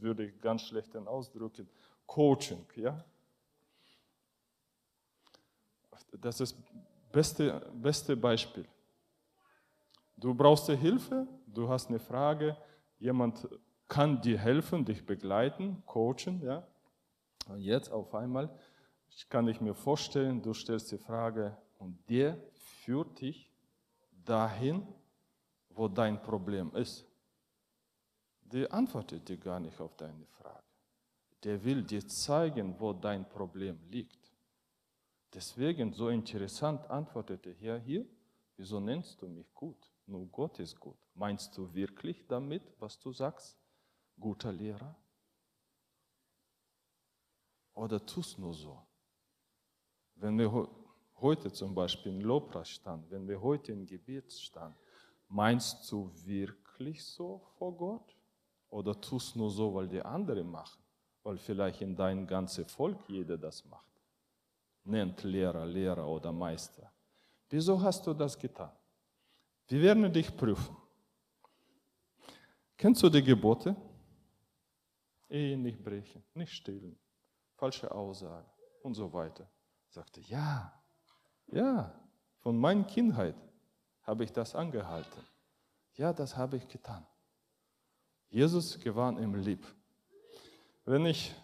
würde 0.00 0.26
ich 0.26 0.40
ganz 0.40 0.62
schlecht 0.62 0.96
ausdrücken, 0.96 1.68
Coaching, 2.06 2.64
ja? 2.76 3.04
Das 6.20 6.40
ist 6.40 6.56
das 6.56 6.64
beste, 7.12 7.70
beste 7.74 8.16
Beispiel. 8.16 8.66
Du 10.16 10.34
brauchst 10.34 10.66
Hilfe, 10.70 11.26
du 11.46 11.68
hast 11.68 11.88
eine 11.88 11.98
Frage, 11.98 12.56
jemand 12.98 13.46
kann 13.86 14.20
dir 14.20 14.38
helfen, 14.38 14.84
dich 14.84 15.04
begleiten, 15.04 15.82
coachen, 15.84 16.42
ja? 16.42 16.66
Und 17.46 17.60
jetzt 17.60 17.90
auf 17.90 18.14
einmal 18.14 18.50
kann 19.28 19.48
ich 19.48 19.60
mir 19.60 19.74
vorstellen, 19.74 20.42
du 20.42 20.52
stellst 20.52 20.92
die 20.92 20.98
Frage 20.98 21.56
und 21.78 21.98
der 22.08 22.38
führt 22.54 23.20
dich 23.20 23.50
dahin, 24.24 24.86
wo 25.70 25.88
dein 25.88 26.20
Problem 26.22 26.74
ist 26.74 27.06
der 28.52 28.72
antwortet 28.72 29.28
dir 29.28 29.36
gar 29.36 29.60
nicht 29.60 29.80
auf 29.80 29.96
deine 29.96 30.26
Frage. 30.26 30.62
Der 31.42 31.62
will 31.64 31.82
dir 31.82 32.06
zeigen, 32.06 32.78
wo 32.78 32.92
dein 32.92 33.28
Problem 33.28 33.78
liegt. 33.90 34.32
Deswegen 35.34 35.92
so 35.92 36.08
interessant 36.08 36.88
antwortete 36.88 37.50
er 37.60 37.78
hier, 37.78 38.06
wieso 38.56 38.80
nennst 38.80 39.20
du 39.20 39.28
mich 39.28 39.52
gut? 39.52 39.90
Nur 40.06 40.26
Gott 40.26 40.58
ist 40.60 40.78
gut. 40.78 40.96
Meinst 41.14 41.56
du 41.58 41.72
wirklich 41.74 42.26
damit, 42.26 42.62
was 42.78 42.98
du 42.98 43.12
sagst, 43.12 43.58
guter 44.18 44.52
Lehrer? 44.52 44.96
Oder 47.76 48.04
tust 48.04 48.38
nur 48.38 48.54
so? 48.54 48.82
Wenn 50.14 50.38
wir 50.38 50.68
heute 51.20 51.52
zum 51.52 51.74
Beispiel 51.74 52.12
in 52.12 52.22
Lobpreis 52.22 52.70
standen, 52.70 53.10
wenn 53.10 53.28
wir 53.28 53.40
heute 53.40 53.72
im 53.72 53.84
Gebet 53.84 54.32
standen, 54.32 54.78
meinst 55.28 55.92
du 55.92 56.10
wirklich 56.24 57.04
so 57.04 57.42
vor 57.58 57.76
Gott? 57.76 58.16
Oder 58.70 58.98
tust 58.98 59.36
nur 59.36 59.50
so, 59.50 59.74
weil 59.74 59.88
die 59.88 60.00
anderen 60.00 60.50
machen? 60.50 60.82
Weil 61.22 61.36
vielleicht 61.36 61.82
in 61.82 61.94
dein 61.94 62.26
ganzes 62.26 62.72
Volk 62.72 62.98
jeder 63.08 63.36
das 63.36 63.62
macht. 63.66 63.92
Nennt 64.84 65.22
Lehrer, 65.22 65.66
Lehrer 65.66 66.08
oder 66.08 66.32
Meister. 66.32 66.90
Wieso 67.50 67.80
hast 67.80 68.06
du 68.06 68.14
das 68.14 68.38
getan? 68.38 68.72
Wir 69.68 69.82
werden 69.82 70.10
dich 70.10 70.34
prüfen. 70.34 70.76
Kennst 72.74 73.02
du 73.02 73.10
die 73.10 73.22
Gebote? 73.22 73.76
Ehe 75.28 75.58
nicht 75.58 75.82
brechen, 75.84 76.22
nicht 76.34 76.52
stehlen, 76.52 76.98
falsche 77.56 77.90
Aussage 77.90 78.48
und 78.82 78.94
so 78.94 79.12
weiter. 79.12 79.48
Sagte, 79.88 80.20
ja, 80.22 80.72
ja, 81.48 81.92
von 82.38 82.56
meiner 82.56 82.84
Kindheit 82.84 83.36
habe 84.02 84.24
ich 84.24 84.32
das 84.32 84.54
angehalten. 84.54 85.22
Ja, 85.94 86.12
das 86.12 86.36
habe 86.36 86.56
ich 86.56 86.68
getan. 86.68 87.06
Jesus 88.28 88.78
gewann 88.78 89.18
ihm 89.18 89.34
lieb. 89.34 89.66
Wenn 90.84 91.06
ich, 91.06 91.34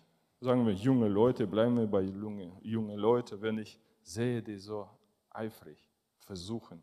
sagen 0.40 0.66
wir, 0.66 0.74
junge 0.74 1.08
Leute, 1.08 1.46
bleiben 1.46 1.76
wir 1.76 1.86
bei 1.86 2.02
junge, 2.02 2.52
junge 2.62 2.96
Leute, 2.96 3.40
wenn 3.40 3.58
ich 3.58 3.78
sehe, 4.02 4.42
die 4.42 4.58
so 4.58 4.88
eifrig 5.30 5.90
versuchen, 6.20 6.82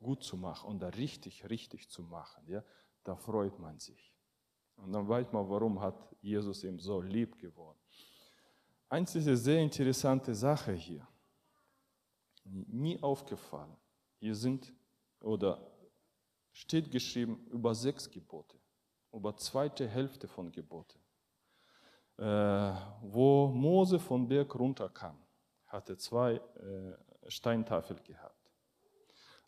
gut 0.00 0.22
zu 0.22 0.36
machen 0.36 0.68
und 0.68 0.80
da 0.80 0.88
richtig, 0.88 1.48
richtig 1.48 1.88
zu 1.88 2.02
machen, 2.02 2.44
ja, 2.46 2.62
da 3.04 3.16
freut 3.16 3.58
man 3.58 3.78
sich. 3.78 4.14
Und 4.76 4.92
dann 4.92 5.08
weiß 5.08 5.32
man, 5.32 5.48
warum 5.48 5.80
hat 5.80 5.96
Jesus 6.20 6.64
ihm 6.64 6.78
so 6.78 7.00
lieb 7.00 7.38
geworden. 7.38 7.78
Einzige 8.88 9.36
sehr 9.36 9.60
interessante 9.60 10.34
Sache 10.34 10.72
hier, 10.72 11.06
nie 12.44 13.02
aufgefallen. 13.02 13.76
Hier 14.18 14.34
sind 14.34 14.72
oder 15.20 15.60
steht 16.52 16.90
geschrieben 16.90 17.46
über 17.50 17.74
sechs 17.74 18.10
Gebote, 18.10 18.58
über 19.12 19.36
zweite 19.36 19.86
Hälfte 19.88 20.28
von 20.28 20.50
Gebote. 20.50 20.98
Äh, 22.18 22.72
wo 23.02 23.48
Mose 23.48 23.98
vom 23.98 24.26
Berg 24.26 24.54
runterkam, 24.54 25.18
hatte 25.66 25.98
zwei 25.98 26.34
äh, 26.36 27.30
Steintafeln 27.30 28.02
gehabt. 28.04 28.36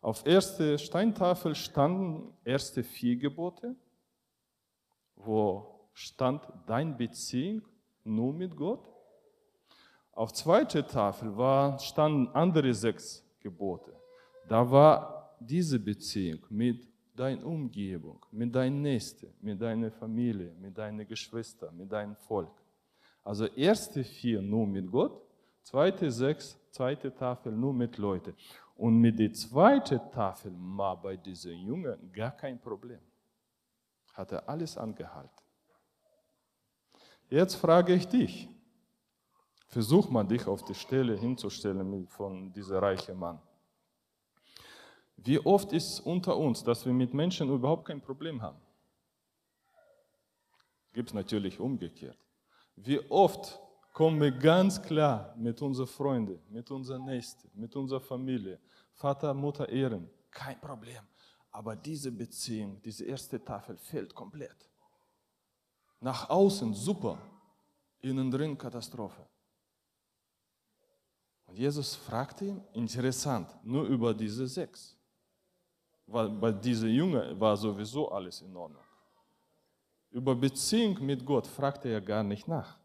Auf 0.01 0.25
erste 0.25 0.77
Steintafel 0.77 1.55
standen 1.55 2.37
erste 2.45 2.83
vier 2.83 3.17
Gebote, 3.17 3.75
wo 5.15 5.89
stand 5.93 6.47
dein 6.67 6.95
Beziehung 6.95 7.63
nur 8.03 8.33
mit 8.33 8.55
Gott. 8.55 8.87
Auf 10.13 10.33
zweite 10.33 10.85
Tafel 10.85 11.35
war, 11.37 11.79
standen 11.79 12.27
andere 12.33 12.73
sechs 12.73 13.23
Gebote. 13.39 13.93
Da 14.47 14.69
war 14.69 15.35
diese 15.39 15.79
Beziehung 15.79 16.41
mit 16.49 16.87
deiner 17.15 17.45
Umgebung, 17.45 18.25
mit 18.31 18.53
deinen 18.53 18.81
Nächsten, 18.81 19.33
mit 19.41 19.61
deiner 19.61 19.91
Familie, 19.91 20.53
mit 20.59 20.77
deinen 20.77 21.05
Geschwistern, 21.07 21.75
mit 21.77 21.91
deinem 21.91 22.15
Volk. 22.15 22.51
Also 23.23 23.45
erste 23.45 24.03
vier 24.03 24.41
nur 24.41 24.65
mit 24.65 24.89
Gott, 24.89 25.21
zweite 25.63 26.09
sechs, 26.09 26.57
zweite 26.71 27.13
Tafel 27.13 27.51
nur 27.51 27.73
mit 27.73 27.97
Leuten. 27.97 28.33
Und 28.75 28.97
mit 28.97 29.19
der 29.19 29.33
zweiten 29.33 29.99
Tafel 30.11 30.53
war 30.55 31.01
bei 31.01 31.17
diesen 31.17 31.57
Jungen 31.57 32.11
gar 32.13 32.31
kein 32.31 32.59
Problem. 32.59 33.01
Hat 34.13 34.31
er 34.31 34.47
alles 34.47 34.77
angehalten. 34.77 35.29
Jetzt 37.29 37.55
frage 37.55 37.93
ich 37.93 38.07
dich, 38.07 38.49
versuch 39.69 40.09
mal 40.09 40.23
dich 40.23 40.45
auf 40.47 40.63
die 40.63 40.75
Stelle 40.75 41.15
hinzustellen 41.15 42.07
von 42.07 42.51
diesem 42.51 42.77
reichen 42.77 43.17
Mann. 43.17 43.39
Wie 45.15 45.39
oft 45.39 45.71
ist 45.73 45.93
es 45.93 45.99
unter 45.99 46.35
uns, 46.35 46.63
dass 46.63 46.85
wir 46.85 46.93
mit 46.93 47.13
Menschen 47.13 47.49
überhaupt 47.49 47.85
kein 47.85 48.01
Problem 48.01 48.41
haben? 48.41 48.59
Gibt 50.91 51.09
es 51.09 51.13
natürlich 51.13 51.59
umgekehrt. 51.59 52.17
Wie 52.75 52.99
oft 53.11 53.59
kommen 53.93 54.19
wir 54.19 54.31
ganz 54.31 54.81
klar 54.81 55.35
mit 55.37 55.61
unseren 55.61 55.87
Freunden, 55.87 56.39
mit 56.49 56.71
unseren 56.71 57.05
Nächsten, 57.05 57.49
mit 57.53 57.75
unserer 57.75 57.99
Familie, 57.99 58.59
Vater, 58.93 59.33
Mutter 59.33 59.69
ehren, 59.69 60.09
kein 60.31 60.59
Problem. 60.59 61.03
Aber 61.51 61.75
diese 61.75 62.11
Beziehung, 62.11 62.81
diese 62.81 63.05
erste 63.05 63.43
Tafel 63.43 63.77
fehlt 63.77 64.15
komplett. 64.15 64.69
Nach 65.99 66.29
außen 66.29 66.73
super, 66.73 67.19
innen 68.01 68.31
drin 68.31 68.57
Katastrophe. 68.57 69.27
Und 71.49 71.57
Jesus 71.57 71.95
fragte 71.95 72.45
ihn, 72.45 72.61
interessant, 72.73 73.49
nur 73.63 73.85
über 73.85 74.13
diese 74.13 74.47
sechs. 74.47 74.95
Weil 76.05 76.29
bei 76.29 76.51
dieser 76.51 76.87
Junge 76.87 77.39
war 77.39 77.57
sowieso 77.57 78.09
alles 78.11 78.41
in 78.41 78.55
Ordnung. 78.55 78.83
Über 80.11 80.35
Beziehung 80.35 81.03
mit 81.03 81.25
Gott 81.25 81.47
fragte 81.47 81.89
er 81.89 82.01
gar 82.01 82.23
nicht 82.23 82.47
nach. 82.47 82.77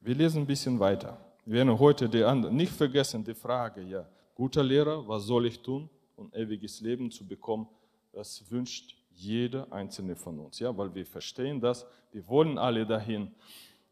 Wir 0.00 0.14
lesen 0.14 0.42
ein 0.42 0.46
bisschen 0.46 0.78
weiter. 0.80 1.18
Wir 1.44 1.54
werden 1.54 1.78
heute 1.78 2.08
die 2.08 2.24
andere, 2.24 2.52
nicht 2.52 2.72
vergessen 2.72 3.22
die 3.22 3.34
Frage, 3.34 3.82
ja, 3.82 4.06
guter 4.34 4.62
Lehrer, 4.62 5.06
was 5.06 5.24
soll 5.24 5.46
ich 5.46 5.60
tun, 5.60 5.88
um 6.16 6.32
ewiges 6.32 6.80
Leben 6.80 7.10
zu 7.10 7.26
bekommen? 7.26 7.68
Das 8.12 8.50
wünscht 8.50 8.96
jeder 9.10 9.70
einzelne 9.72 10.16
von 10.16 10.38
uns, 10.38 10.58
ja, 10.58 10.76
weil 10.76 10.94
wir 10.94 11.04
verstehen 11.04 11.60
das, 11.60 11.86
wir 12.12 12.26
wollen 12.28 12.58
alle 12.58 12.86
dahin. 12.86 13.30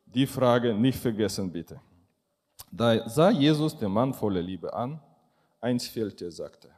Die 0.07 0.27
Frage 0.27 0.75
nicht 0.75 0.99
vergessen, 0.99 1.51
bitte. 1.51 1.81
Da 2.71 3.09
sah 3.09 3.31
Jesus 3.31 3.77
den 3.77 3.91
Mann 3.91 4.15
voller 4.15 4.43
Liebe 4.43 4.73
an, 4.73 5.01
eins 5.61 5.89
fehlte, 5.89 6.31
sagte 6.31 6.71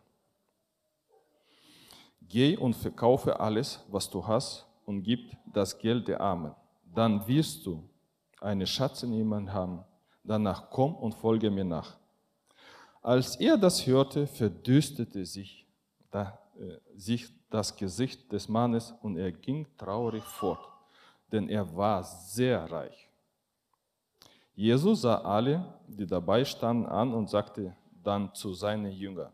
Geh 2.21 2.57
und 2.57 2.75
verkaufe 2.75 3.39
alles, 3.39 3.85
was 3.89 4.09
du 4.09 4.27
hast, 4.27 4.67
und 4.87 5.03
gib 5.03 5.37
das 5.53 5.79
Geld 5.79 6.09
der 6.09 6.21
Armen. 6.21 6.55
Dann 6.95 7.27
wirst 7.27 7.67
du 7.67 7.89
eine 8.41 8.67
Schatz 8.67 9.03
in 9.03 9.13
jemandem 9.13 9.53
haben. 9.53 9.85
Danach 10.25 10.71
komm 10.71 10.95
und 10.95 11.15
folge 11.15 11.51
mir 11.51 11.65
nach. 11.65 11.97
Als 13.03 13.37
er 13.37 13.59
das 13.59 13.87
hörte, 13.87 14.27
verdüsterte 14.27 15.27
sich, 15.27 15.67
da, 16.11 16.39
äh, 16.59 16.79
sich 16.97 17.29
das 17.51 17.77
Gesicht 17.77 18.33
des 18.33 18.49
Mannes 18.49 18.95
und 19.03 19.17
er 19.17 19.33
ging 19.33 19.67
traurig 19.77 20.23
fort, 20.23 20.65
denn 21.31 21.49
er 21.49 21.77
war 21.77 22.03
sehr 22.03 22.71
reich. 22.71 23.12
Jesus 24.63 25.01
sah 25.01 25.17
alle, 25.17 25.65
die 25.89 26.07
dabei 26.07 26.45
standen, 26.45 26.87
an 26.87 27.13
und 27.13 27.29
sagte 27.29 27.75
dann 28.05 28.33
zu 28.33 28.55
seinen 28.55 28.93
Jüngern, 28.93 29.33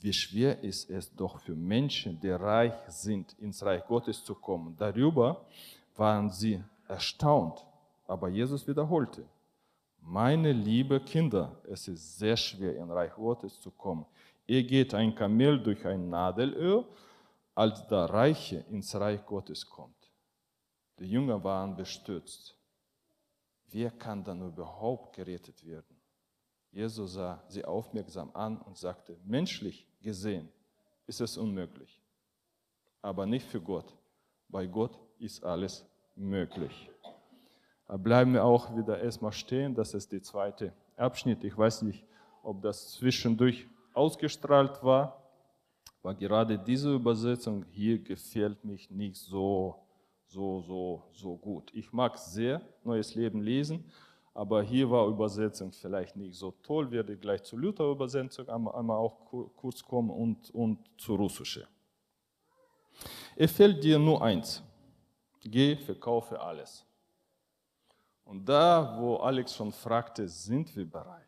wie 0.00 0.12
schwer 0.12 0.64
ist 0.64 0.90
es 0.90 1.14
doch 1.14 1.38
für 1.38 1.54
Menschen, 1.54 2.18
die 2.18 2.30
reich 2.30 2.74
sind, 2.88 3.34
ins 3.38 3.64
Reich 3.64 3.86
Gottes 3.86 4.24
zu 4.24 4.34
kommen. 4.34 4.74
Darüber 4.76 5.44
waren 5.94 6.28
sie 6.28 6.60
erstaunt. 6.88 7.64
Aber 8.08 8.28
Jesus 8.28 8.66
wiederholte, 8.66 9.24
meine 10.00 10.50
liebe 10.50 10.98
Kinder, 10.98 11.52
es 11.70 11.86
ist 11.86 12.18
sehr 12.18 12.36
schwer, 12.36 12.76
ins 12.76 12.90
Reich 12.90 13.14
Gottes 13.14 13.60
zu 13.60 13.70
kommen. 13.70 14.04
Ihr 14.44 14.64
geht 14.64 14.92
ein 14.92 15.14
Kamel 15.14 15.62
durch 15.62 15.86
ein 15.86 16.10
Nadelöhr, 16.10 16.84
als 17.54 17.86
der 17.86 18.06
Reiche 18.06 18.64
ins 18.72 18.92
Reich 18.96 19.24
Gottes 19.24 19.70
kommt. 19.70 20.10
Die 20.98 21.08
Jünger 21.08 21.44
waren 21.44 21.76
bestürzt. 21.76 22.56
Wer 23.70 23.90
kann 23.90 24.22
dann 24.22 24.46
überhaupt 24.46 25.14
gerettet 25.14 25.64
werden? 25.66 25.96
Jesus 26.70 27.14
sah 27.14 27.42
sie 27.48 27.64
aufmerksam 27.64 28.30
an 28.34 28.58
und 28.58 28.76
sagte, 28.76 29.16
menschlich 29.24 29.86
gesehen 30.00 30.48
ist 31.06 31.20
es 31.20 31.36
unmöglich, 31.36 32.02
aber 33.00 33.26
nicht 33.26 33.46
für 33.46 33.60
Gott. 33.60 33.94
Bei 34.48 34.66
Gott 34.66 34.98
ist 35.18 35.44
alles 35.44 35.86
möglich. 36.16 36.90
Da 37.86 37.96
bleiben 37.96 38.32
wir 38.32 38.44
auch 38.44 38.74
wieder 38.76 39.00
erstmal 39.00 39.32
stehen, 39.32 39.74
das 39.74 39.94
ist 39.94 40.10
der 40.10 40.22
zweite 40.22 40.72
Abschnitt. 40.96 41.44
Ich 41.44 41.56
weiß 41.56 41.82
nicht, 41.82 42.04
ob 42.42 42.62
das 42.62 42.92
zwischendurch 42.92 43.66
ausgestrahlt 43.92 44.82
war, 44.82 45.22
aber 46.02 46.14
gerade 46.14 46.58
diese 46.58 46.94
Übersetzung 46.94 47.64
hier 47.70 47.98
gefällt 47.98 48.64
mich 48.64 48.90
nicht 48.90 49.16
so, 49.16 49.83
so, 50.26 50.60
so, 50.62 51.02
so 51.12 51.36
gut. 51.36 51.70
Ich 51.74 51.92
mag 51.92 52.18
sehr 52.18 52.60
Neues 52.82 53.14
Leben 53.14 53.42
lesen, 53.42 53.90
aber 54.34 54.62
hier 54.62 54.90
war 54.90 55.06
Übersetzung 55.06 55.72
vielleicht 55.72 56.16
nicht 56.16 56.34
so 56.34 56.50
toll. 56.62 56.90
Werde 56.90 57.16
gleich 57.16 57.42
zur 57.44 57.60
Luther-Übersetzung 57.60 58.48
einmal 58.48 58.96
auch 58.96 59.16
kurz 59.56 59.82
kommen 59.82 60.10
und, 60.10 60.50
und 60.50 60.78
zur 60.98 61.18
russischen. 61.18 61.64
Es 63.36 63.52
fällt 63.52 63.82
dir 63.82 63.98
nur 63.98 64.22
eins. 64.22 64.62
Geh, 65.40 65.76
verkaufe 65.76 66.40
alles. 66.40 66.84
Und 68.24 68.48
da, 68.48 68.96
wo 68.98 69.16
Alex 69.16 69.54
schon 69.54 69.72
fragte, 69.72 70.26
sind 70.28 70.74
wir 70.74 70.90
bereit? 70.90 71.20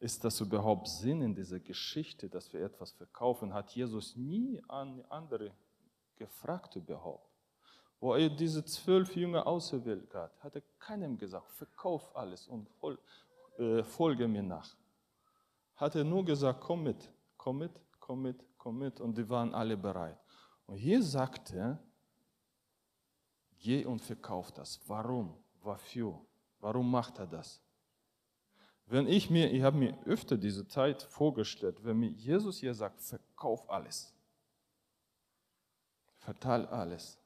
Ist 0.00 0.24
das 0.24 0.40
überhaupt 0.40 0.88
Sinn 0.88 1.22
in 1.22 1.34
dieser 1.34 1.60
Geschichte, 1.60 2.28
dass 2.28 2.52
wir 2.52 2.60
etwas 2.60 2.90
verkaufen? 2.90 3.54
Hat 3.54 3.70
Jesus 3.70 4.16
nie 4.16 4.60
an 4.66 5.04
andere 5.08 5.52
gefragt 6.16 6.74
überhaupt? 6.74 7.31
Wo 8.02 8.16
er 8.16 8.28
diese 8.28 8.64
zwölf 8.64 9.14
Jünger 9.14 9.46
auserwählt 9.46 10.12
hat, 10.12 10.32
hat 10.42 10.56
er 10.56 10.62
keinem 10.80 11.16
gesagt, 11.16 11.48
verkauf 11.52 12.16
alles 12.16 12.48
und 12.48 12.68
äh, 13.58 13.84
folge 13.84 14.26
mir 14.26 14.42
nach. 14.42 14.74
Hat 15.76 15.94
er 15.94 16.02
nur 16.02 16.24
gesagt, 16.24 16.60
komm 16.62 16.82
mit, 16.82 17.12
komm 17.36 17.58
mit, 17.58 17.80
komm 18.00 18.22
mit, 18.22 18.44
komm 18.58 18.78
mit. 18.78 19.00
Und 19.00 19.16
die 19.16 19.28
waren 19.28 19.54
alle 19.54 19.76
bereit. 19.76 20.18
Und 20.66 20.78
hier 20.78 21.00
sagt 21.00 21.52
er, 21.52 21.78
geh 23.60 23.84
und 23.84 24.02
verkauf 24.02 24.50
das. 24.50 24.80
Warum? 24.88 25.36
Wofür? 25.62 26.20
Warum 26.58 26.90
macht 26.90 27.20
er 27.20 27.28
das? 27.28 27.62
Wenn 28.86 29.06
ich 29.06 29.30
mir, 29.30 29.48
ich 29.52 29.62
habe 29.62 29.76
mir 29.76 29.96
öfter 30.06 30.36
diese 30.36 30.66
Zeit 30.66 31.04
vorgestellt, 31.04 31.84
wenn 31.84 32.00
mir 32.00 32.10
Jesus 32.10 32.58
hier 32.58 32.74
sagt, 32.74 33.00
verkauf 33.00 33.70
alles, 33.70 34.12
verteil 36.16 36.66
alles, 36.66 37.21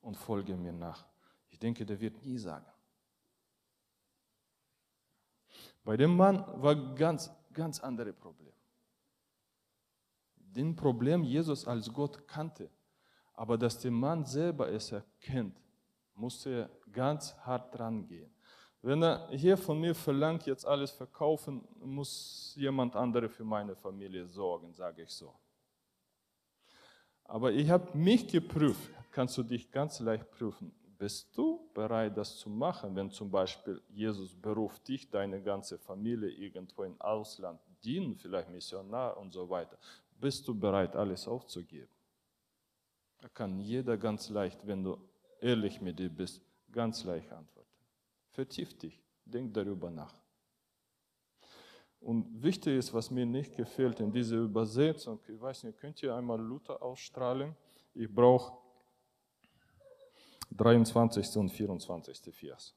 und 0.00 0.16
folge 0.16 0.56
mir 0.56 0.72
nach. 0.72 1.06
Ich 1.48 1.58
denke, 1.58 1.84
der 1.84 2.00
wird 2.00 2.22
nie 2.24 2.38
sagen. 2.38 2.66
Bei 5.84 5.96
dem 5.96 6.16
Mann 6.16 6.44
war 6.62 6.94
ganz, 6.94 7.30
ganz 7.52 7.80
andere 7.80 8.12
Problem. 8.12 8.52
Den 10.36 10.74
Problem 10.74 11.22
Jesus 11.22 11.66
als 11.66 11.92
Gott 11.92 12.26
kannte, 12.26 12.70
aber 13.34 13.56
dass 13.56 13.78
der 13.78 13.90
Mann 13.90 14.24
selber 14.24 14.70
es 14.70 14.92
erkennt, 14.92 15.60
musste 16.14 16.50
er 16.50 16.70
ganz 16.92 17.34
hart 17.38 17.76
dran 17.76 18.06
gehen. 18.06 18.30
Wenn 18.82 19.02
er 19.02 19.28
hier 19.30 19.56
von 19.56 19.78
mir 19.80 19.94
verlangt, 19.94 20.46
jetzt 20.46 20.66
alles 20.66 20.90
verkaufen, 20.90 21.66
muss 21.80 22.54
jemand 22.56 22.96
andere 22.96 23.28
für 23.28 23.44
meine 23.44 23.76
Familie 23.76 24.26
sorgen, 24.26 24.72
sage 24.72 25.02
ich 25.02 25.10
so. 25.10 25.34
Aber 27.24 27.52
ich 27.52 27.68
habe 27.68 27.96
mich 27.96 28.26
geprüft, 28.26 28.90
kannst 29.10 29.36
du 29.38 29.42
dich 29.42 29.70
ganz 29.70 30.00
leicht 30.00 30.30
prüfen. 30.30 30.72
Bist 30.98 31.36
du 31.36 31.66
bereit, 31.72 32.16
das 32.16 32.36
zu 32.36 32.50
machen, 32.50 32.94
wenn 32.94 33.10
zum 33.10 33.30
Beispiel 33.30 33.80
Jesus 33.88 34.34
beruft 34.34 34.86
dich, 34.86 35.08
deine 35.08 35.42
ganze 35.42 35.78
Familie 35.78 36.28
irgendwo 36.28 36.84
im 36.84 37.00
Ausland 37.00 37.58
dienen, 37.82 38.16
vielleicht 38.16 38.50
Missionar 38.50 39.16
und 39.16 39.32
so 39.32 39.48
weiter? 39.48 39.78
Bist 40.20 40.46
du 40.46 40.54
bereit, 40.54 40.94
alles 40.94 41.26
aufzugeben? 41.26 41.88
Da 43.18 43.28
kann 43.28 43.58
jeder 43.58 43.96
ganz 43.96 44.28
leicht, 44.28 44.66
wenn 44.66 44.84
du 44.84 44.98
ehrlich 45.40 45.80
mit 45.80 45.98
dir 45.98 46.10
bist, 46.10 46.42
ganz 46.70 47.04
leicht 47.04 47.32
antworten. 47.32 47.68
Vertief 48.30 48.76
dich, 48.76 49.02
denk 49.24 49.54
darüber 49.54 49.90
nach. 49.90 50.14
Und 52.00 52.42
wichtig 52.42 52.78
ist, 52.78 52.94
was 52.94 53.10
mir 53.10 53.26
nicht 53.26 53.54
gefällt 53.56 54.00
in 54.00 54.10
dieser 54.10 54.36
Übersetzung, 54.36 55.20
ich 55.28 55.40
weiß 55.40 55.64
nicht, 55.64 55.78
könnt 55.78 56.02
ihr 56.02 56.14
einmal 56.14 56.40
Luther 56.40 56.82
ausstrahlen? 56.82 57.54
Ich 57.94 58.08
brauche 58.12 58.59
23. 60.50 61.36
und 61.36 61.50
24. 61.50 62.34
Vers. 62.34 62.74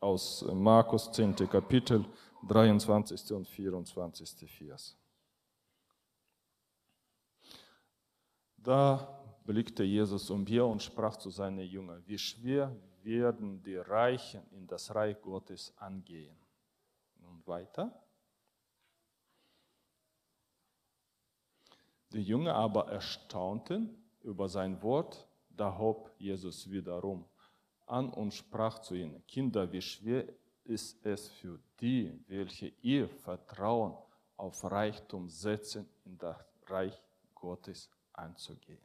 Aus 0.00 0.44
Markus 0.52 1.10
10. 1.12 1.34
Kapitel, 1.48 2.04
23. 2.46 3.32
und 3.32 3.48
24. 3.48 4.50
Vers. 4.50 4.96
Da 8.56 9.24
blickte 9.44 9.82
Jesus 9.82 10.30
umher 10.30 10.66
und 10.66 10.82
sprach 10.82 11.16
zu 11.16 11.30
seinen 11.30 11.60
Jüngern, 11.60 12.02
wie 12.06 12.18
schwer 12.18 12.74
werden 13.02 13.62
die 13.62 13.76
Reichen 13.76 14.42
in 14.52 14.66
das 14.66 14.94
Reich 14.94 15.20
Gottes 15.20 15.74
angehen. 15.76 16.36
Und 17.26 17.46
weiter. 17.46 17.92
Die 22.12 22.22
Jünger 22.22 22.54
aber 22.54 22.90
erstaunten 22.90 23.96
über 24.22 24.48
sein 24.48 24.80
Wort 24.82 25.26
da 25.56 25.76
hob 25.76 26.10
Jesus 26.18 26.70
wiederum 26.70 27.24
an 27.86 28.10
und 28.10 28.32
sprach 28.32 28.78
zu 28.80 28.94
ihnen, 28.94 29.24
Kinder, 29.26 29.70
wie 29.70 29.82
schwer 29.82 30.26
ist 30.64 31.04
es 31.04 31.28
für 31.28 31.60
die, 31.80 32.18
welche 32.26 32.68
ihr 32.80 33.08
Vertrauen 33.08 33.96
auf 34.36 34.64
Reichtum 34.64 35.28
setzen, 35.28 35.88
in 36.04 36.18
das 36.18 36.36
Reich 36.66 37.00
Gottes 37.34 37.90
einzugehen. 38.12 38.80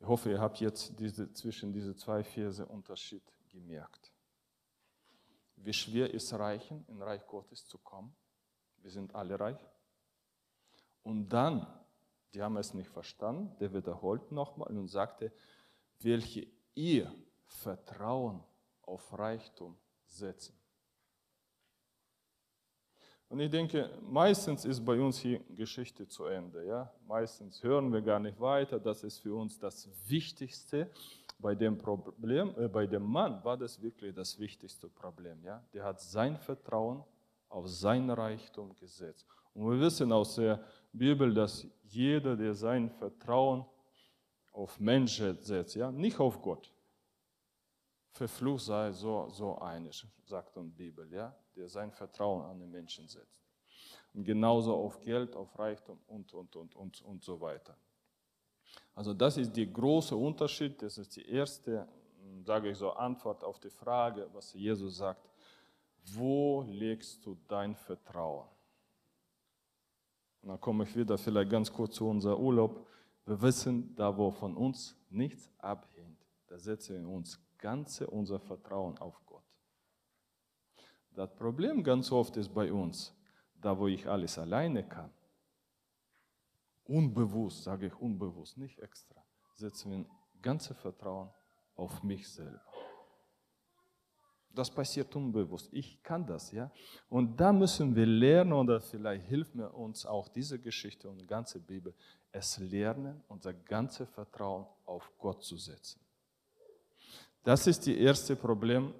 Ich 0.00 0.06
hoffe, 0.06 0.30
ihr 0.30 0.40
habt 0.40 0.58
jetzt 0.60 0.98
diese, 0.98 1.32
zwischen 1.32 1.72
diese 1.72 1.94
zwei 1.94 2.24
Verse 2.24 2.64
Unterschied 2.66 3.22
gemerkt. 3.48 4.10
Wie 5.56 5.72
schwer 5.72 6.12
ist 6.12 6.32
Reichen, 6.32 6.84
in 6.88 7.00
Reich 7.00 7.24
Gottes 7.26 7.66
zu 7.66 7.78
kommen? 7.78 8.12
Wir 8.78 8.90
sind 8.90 9.14
alle 9.14 9.38
reich. 9.38 9.64
Und 11.04 11.28
dann 11.28 11.66
die 12.34 12.42
haben 12.42 12.56
es 12.56 12.74
nicht 12.74 12.88
verstanden. 12.88 13.56
Der 13.60 13.72
wiederholt 13.72 14.32
nochmal 14.32 14.76
und 14.76 14.88
sagte, 14.88 15.32
welche 16.00 16.46
ihr 16.74 17.12
Vertrauen 17.46 18.42
auf 18.82 19.18
Reichtum 19.18 19.76
setzen. 20.06 20.54
Und 23.28 23.40
ich 23.40 23.50
denke, 23.50 23.90
meistens 24.02 24.66
ist 24.66 24.84
bei 24.84 25.00
uns 25.00 25.18
hier 25.18 25.40
Geschichte 25.56 26.06
zu 26.06 26.26
Ende. 26.26 26.66
Ja? 26.66 26.92
Meistens 27.06 27.62
hören 27.62 27.90
wir 27.90 28.02
gar 28.02 28.20
nicht 28.20 28.38
weiter. 28.38 28.78
Das 28.78 29.02
ist 29.04 29.20
für 29.20 29.34
uns 29.34 29.58
das 29.58 29.88
Wichtigste. 30.06 30.90
Bei 31.38 31.54
dem 31.54 31.78
Problem, 31.78 32.54
äh, 32.58 32.68
bei 32.68 32.86
dem 32.86 33.04
Mann 33.04 33.42
war 33.42 33.56
das 33.56 33.80
wirklich 33.80 34.14
das 34.14 34.38
wichtigste 34.38 34.88
Problem. 34.88 35.42
Ja? 35.42 35.64
Der 35.72 35.82
hat 35.82 36.00
sein 36.00 36.36
Vertrauen 36.36 37.02
auf 37.48 37.68
sein 37.68 38.10
Reichtum 38.10 38.74
gesetzt. 38.74 39.26
Und 39.54 39.70
wir 39.70 39.80
wissen 39.80 40.12
aus 40.12 40.34
der 40.34 40.62
Bibel, 40.92 41.32
dass 41.32 41.66
jeder, 41.84 42.36
der 42.36 42.54
sein 42.54 42.90
Vertrauen 42.90 43.64
auf 44.52 44.78
Menschen 44.78 45.40
setzt, 45.40 45.74
ja, 45.74 45.90
nicht 45.90 46.18
auf 46.20 46.40
Gott, 46.40 46.72
verflucht 48.10 48.64
sei 48.64 48.92
so, 48.92 49.28
so 49.30 49.58
einig, 49.58 50.06
sagt 50.24 50.54
die 50.56 50.60
Bibel, 50.60 51.10
ja, 51.12 51.34
der 51.56 51.68
sein 51.68 51.90
Vertrauen 51.90 52.44
an 52.44 52.58
den 52.58 52.70
Menschen 52.70 53.08
setzt. 53.08 53.42
Und 54.12 54.24
genauso 54.24 54.74
auf 54.74 55.00
Geld, 55.00 55.34
auf 55.34 55.58
Reichtum 55.58 55.98
und, 56.06 56.32
und, 56.34 56.54
und, 56.54 56.76
und, 56.76 57.00
und 57.02 57.24
so 57.24 57.40
weiter. 57.40 57.76
Also 58.94 59.14
das 59.14 59.38
ist 59.38 59.56
der 59.56 59.66
große 59.66 60.14
Unterschied, 60.14 60.82
das 60.82 60.98
ist 60.98 61.16
die 61.16 61.26
erste, 61.26 61.88
sage 62.44 62.70
ich 62.70 62.76
so, 62.76 62.90
Antwort 62.90 63.42
auf 63.42 63.58
die 63.58 63.70
Frage, 63.70 64.28
was 64.32 64.52
Jesus 64.52 64.98
sagt, 64.98 65.30
wo 66.04 66.62
legst 66.62 67.24
du 67.24 67.38
dein 67.48 67.74
Vertrauen? 67.74 68.48
Und 70.42 70.48
dann 70.48 70.60
komme 70.60 70.84
ich 70.84 70.96
wieder 70.96 71.16
vielleicht 71.16 71.50
ganz 71.50 71.72
kurz 71.72 71.94
zu 71.94 72.08
unserem 72.08 72.40
Urlaub. 72.40 72.86
Wir 73.24 73.40
wissen, 73.40 73.94
da 73.94 74.16
wo 74.16 74.30
von 74.30 74.56
uns 74.56 74.96
nichts 75.08 75.50
abhängt, 75.58 76.26
da 76.48 76.58
setzen 76.58 77.00
wir 77.00 77.08
uns 77.08 77.40
ganze 77.58 78.08
unser 78.08 78.40
Vertrauen 78.40 78.98
auf 78.98 79.20
Gott. 79.24 79.44
Das 81.14 81.32
Problem 81.36 81.84
ganz 81.84 82.10
oft 82.10 82.36
ist 82.36 82.52
bei 82.52 82.72
uns, 82.72 83.14
da 83.54 83.78
wo 83.78 83.86
ich 83.86 84.08
alles 84.08 84.38
alleine 84.38 84.86
kann, 84.86 85.12
unbewusst, 86.84 87.62
sage 87.62 87.86
ich 87.86 87.94
unbewusst, 87.94 88.58
nicht 88.58 88.80
extra, 88.80 89.22
setzen 89.54 89.92
wir 89.92 90.06
ganze 90.42 90.74
Vertrauen 90.74 91.30
auf 91.76 92.02
mich 92.02 92.28
selber. 92.28 92.71
Das 94.54 94.70
passiert 94.70 95.14
unbewusst. 95.16 95.68
Ich 95.72 96.02
kann 96.02 96.26
das, 96.26 96.52
ja. 96.52 96.70
Und 97.08 97.40
da 97.40 97.52
müssen 97.52 97.94
wir 97.94 98.06
lernen, 98.06 98.52
oder 98.52 98.80
vielleicht 98.80 99.26
hilft 99.26 99.54
mir 99.54 99.70
uns 99.70 100.04
auch 100.04 100.28
diese 100.28 100.58
Geschichte 100.58 101.08
und 101.08 101.18
die 101.18 101.26
ganze 101.26 101.58
Bibel, 101.58 101.94
es 102.30 102.58
lernen, 102.58 103.22
unser 103.28 103.52
ganzes 103.52 104.08
Vertrauen 104.10 104.66
auf 104.84 105.10
Gott 105.18 105.42
zu 105.42 105.56
setzen. 105.56 106.00
Das 107.44 107.66
ist 107.66 107.86
das 107.86 107.94
erste 107.94 108.36
Problem, 108.36 108.94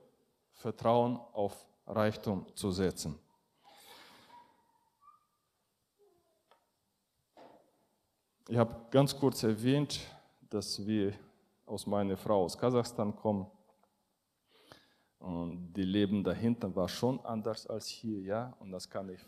Vertrauen 0.53 1.17
auf 1.33 1.67
Reichtum 1.87 2.47
zu 2.55 2.71
setzen. 2.71 3.19
Ich 8.49 8.57
habe 8.57 8.75
ganz 8.91 9.17
kurz 9.17 9.43
erwähnt, 9.43 10.01
dass 10.51 10.85
wir 10.85 11.15
aus 11.65 11.87
meiner 11.87 12.17
Frau 12.17 12.45
aus 12.45 12.59
Kasachstan 12.59 13.15
kommen. 13.15 13.47
Und 15.23 15.73
die 15.75 15.85
Leben 15.85 16.25
dahinter 16.25 16.75
war 16.75 16.89
schon 16.89 17.25
anders 17.25 17.69
als 17.69 17.87
hier, 17.87 18.21
ja. 18.23 18.57
Und 18.59 18.73
das 18.73 18.91
kann 18.91 19.09
ich 19.09 19.21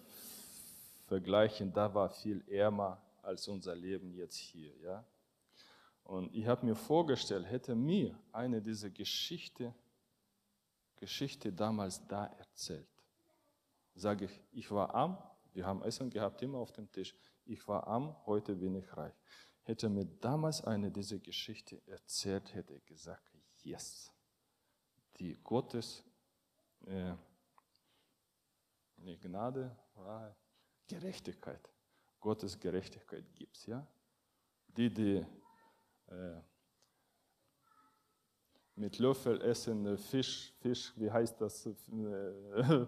vergleichen. 1.07 1.72
Da 1.72 1.94
war 1.94 2.11
viel 2.11 2.42
ärmer 2.48 3.00
als 3.22 3.46
unser 3.46 3.76
Leben 3.76 4.12
jetzt 4.12 4.37
hier, 4.37 4.76
ja. 4.78 5.04
Und 6.02 6.35
ich 6.35 6.48
habe 6.48 6.66
mir 6.66 6.74
vorgestellt, 6.74 7.46
hätte 7.46 7.76
mir 7.76 8.18
eine 8.33 8.61
dieser 8.61 8.90
Geschichte, 8.90 9.72
Geschichte 10.96 11.52
damals 11.52 12.04
da 12.09 12.26
erzählt, 12.26 12.88
sage 13.94 14.24
ich, 14.24 14.40
ich 14.50 14.70
war 14.72 14.92
arm, 14.92 15.16
wir 15.52 15.64
haben 15.64 15.80
Essen 15.85 16.11
gehabt 16.11 16.42
immer 16.42 16.59
auf 16.59 16.72
dem 16.72 16.90
Tisch, 16.90 17.14
ich 17.44 17.68
war 17.68 17.87
arm, 17.87 18.16
heute 18.26 18.57
bin 18.57 18.74
ich 18.74 18.96
reich. 18.96 19.14
Hätte 19.62 19.88
mir 19.88 20.07
damals 20.20 20.61
eine 20.64 20.90
dieser 20.90 21.20
Geschichte 21.20 21.80
erzählt, 21.87 22.52
hätte 22.52 22.74
ich 22.74 22.85
gesagt, 22.85 23.22
yes 23.62 24.13
die 25.18 25.37
Gottes 25.42 26.05
äh, 26.87 27.14
Gnade, 29.20 29.77
Gerechtigkeit. 30.87 31.70
Gottes 32.20 32.59
Gerechtigkeit 32.59 33.24
gibt 33.35 33.57
es, 33.57 33.66
ja. 33.66 33.87
Die, 34.77 34.92
die 34.92 35.24
äh, 36.09 36.40
mit 38.77 38.98
Löffel 38.98 39.40
essen 39.42 39.87
äh, 39.87 39.96
Fisch, 39.96 40.53
Fisch, 40.61 40.92
wie 40.96 41.11
heißt 41.11 41.40
das? 41.40 41.66
Äh, 41.66 42.87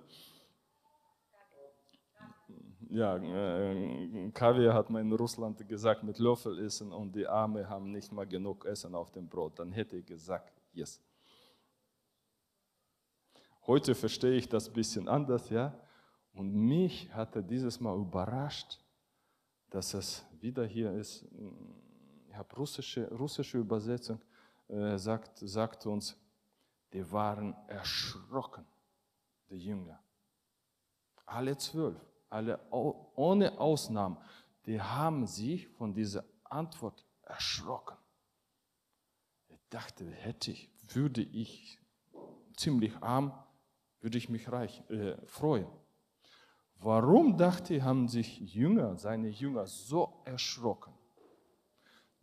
ja, 2.88 3.16
äh, 3.16 4.30
Kaviar 4.32 4.74
hat 4.74 4.90
man 4.90 5.02
in 5.02 5.12
Russland 5.12 5.66
gesagt, 5.68 6.02
mit 6.02 6.18
Löffel 6.18 6.58
essen 6.64 6.92
und 6.92 7.14
die 7.14 7.26
Arme 7.26 7.68
haben 7.68 7.92
nicht 7.92 8.12
mal 8.12 8.26
genug 8.26 8.64
Essen 8.64 8.94
auf 8.94 9.12
dem 9.12 9.28
Brot. 9.28 9.58
Dann 9.58 9.72
hätte 9.72 9.96
ich 9.96 10.06
gesagt, 10.06 10.52
yes. 10.72 11.00
Heute 13.66 13.96
verstehe 13.96 14.36
ich 14.36 14.48
das 14.48 14.68
ein 14.68 14.74
bisschen 14.74 15.08
anders, 15.08 15.50
ja. 15.50 15.76
Und 16.32 16.54
mich 16.54 17.12
hat 17.12 17.34
er 17.34 17.42
dieses 17.42 17.80
Mal 17.80 17.98
überrascht, 17.98 18.78
dass 19.70 19.92
es 19.94 20.24
wieder 20.40 20.64
hier 20.64 20.92
ist. 20.92 21.26
Ich 22.28 22.36
habe 22.36 22.54
russische, 22.54 23.12
russische 23.12 23.58
Übersetzung, 23.58 24.20
äh, 24.68 24.96
sagt, 24.96 25.38
sagt 25.38 25.84
uns, 25.86 26.16
die 26.92 27.10
waren 27.10 27.56
erschrocken, 27.66 28.64
die 29.50 29.58
Jünger. 29.58 29.98
Alle 31.24 31.56
zwölf, 31.56 31.98
alle 32.30 32.60
ohne 32.70 33.58
Ausnahme, 33.58 34.18
die 34.64 34.80
haben 34.80 35.26
sich 35.26 35.66
von 35.66 35.92
dieser 35.92 36.22
Antwort 36.44 37.04
erschrocken. 37.22 37.96
Ich 39.48 39.58
dachte, 39.70 40.08
hätte 40.08 40.52
ich, 40.52 40.70
würde 40.86 41.22
ich 41.22 41.80
ziemlich 42.56 42.96
arm 43.02 43.32
würde 44.00 44.18
ich 44.18 44.28
mich 44.28 44.50
reich, 44.50 44.82
äh, 44.90 45.16
freuen. 45.26 45.66
Warum, 46.80 47.36
dachte 47.36 47.74
ich, 47.74 47.82
haben 47.82 48.08
sich 48.08 48.38
Jünger, 48.38 48.96
seine 48.96 49.28
Jünger 49.28 49.66
so 49.66 50.20
erschrocken? 50.24 50.92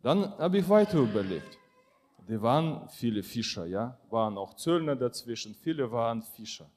Dann 0.00 0.36
habe 0.38 0.58
ich 0.58 0.68
weiter 0.68 0.98
überlegt. 0.98 1.58
die 2.28 2.40
waren 2.40 2.88
viele 2.88 3.22
Fischer, 3.22 3.66
ja, 3.66 3.98
waren 4.10 4.38
auch 4.38 4.54
Zöllner 4.54 4.96
dazwischen, 4.96 5.54
viele 5.54 5.90
waren 5.90 6.22
Fischer. 6.22 6.70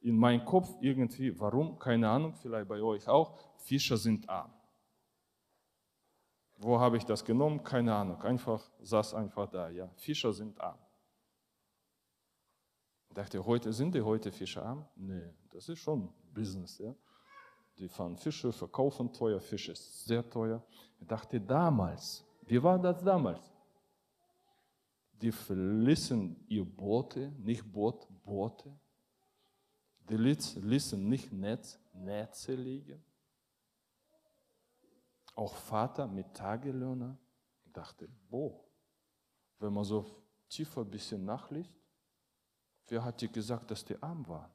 In 0.00 0.16
meinem 0.16 0.44
Kopf 0.44 0.70
irgendwie, 0.80 1.38
warum, 1.38 1.78
keine 1.78 2.08
Ahnung, 2.08 2.34
vielleicht 2.34 2.68
bei 2.68 2.80
euch 2.80 3.06
auch, 3.08 3.38
Fischer 3.58 3.96
sind 3.96 4.28
arm. 4.28 4.52
Wo 6.58 6.78
habe 6.78 6.96
ich 6.96 7.04
das 7.04 7.24
genommen? 7.24 7.62
Keine 7.62 7.94
Ahnung, 7.94 8.22
einfach 8.22 8.62
saß 8.80 9.14
einfach 9.14 9.48
da, 9.50 9.68
ja, 9.68 9.88
Fischer 9.96 10.32
sind 10.32 10.58
arm. 10.60 10.78
Dachte, 13.16 13.42
heute 13.46 13.72
sind 13.72 13.94
die 13.94 14.02
heute 14.02 14.30
Fischer 14.30 14.62
arm? 14.62 14.86
Nee, 14.94 15.32
das 15.50 15.70
ist 15.70 15.78
schon 15.78 16.12
Business, 16.34 16.76
ja. 16.76 16.94
Die 17.78 17.88
fahren 17.88 18.14
Fische, 18.14 18.52
verkaufen 18.52 19.10
teuer, 19.10 19.40
Fisch 19.40 19.70
ist 19.70 20.04
sehr 20.04 20.28
teuer. 20.28 20.62
Ich 21.00 21.06
dachte 21.06 21.40
damals, 21.40 22.22
wie 22.46 22.62
war 22.62 22.78
das 22.78 23.02
damals? 23.02 23.50
Die 25.12 25.32
verließen 25.32 26.44
ihr 26.46 26.66
Boote, 26.66 27.32
nicht 27.38 27.64
Boot, 27.72 28.06
Boote. 28.22 28.78
Die 30.10 30.16
ließen 30.18 31.08
nicht 31.08 31.32
Netz, 31.32 31.80
Netze 31.94 32.54
liegen. 32.54 33.02
Auch 35.34 35.54
Vater 35.54 36.06
mit 36.06 36.34
Tagelöhner. 36.34 37.16
Ich 37.64 37.72
dachte, 37.72 38.10
boah, 38.28 38.62
wenn 39.58 39.72
man 39.72 39.84
so 39.84 40.04
tiefer 40.50 40.82
ein 40.82 40.90
bisschen 40.90 41.24
nachliest, 41.24 41.72
wer 42.88 43.04
hat 43.04 43.20
dir 43.20 43.28
gesagt, 43.28 43.70
dass 43.70 43.84
die 43.84 44.00
arm 44.02 44.26
waren? 44.26 44.50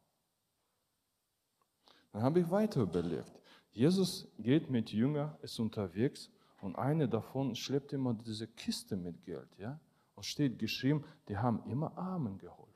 Dann 2.12 2.24
habe 2.24 2.42
ich 2.42 2.50
weiter 2.50 2.82
überlegt. 2.82 3.32
Jesus 3.72 4.28
geht 4.38 4.70
mit 4.70 4.92
Jüngern, 4.92 5.36
ist 5.42 5.60
unterwegs 5.60 6.30
und 6.62 6.76
eine 6.76 7.08
davon 7.08 7.56
schleppt 7.56 7.94
immer 7.94 8.14
diese 8.14 8.48
Kiste 8.48 8.98
mit 8.98 9.24
Geld. 9.24 9.50
Ja? 9.58 9.80
Und 10.16 10.26
steht 10.26 10.60
geschrieben, 10.60 11.06
die 11.28 11.38
haben 11.38 11.64
immer 11.70 11.98
Armen 11.98 12.38
geholfen. 12.38 12.72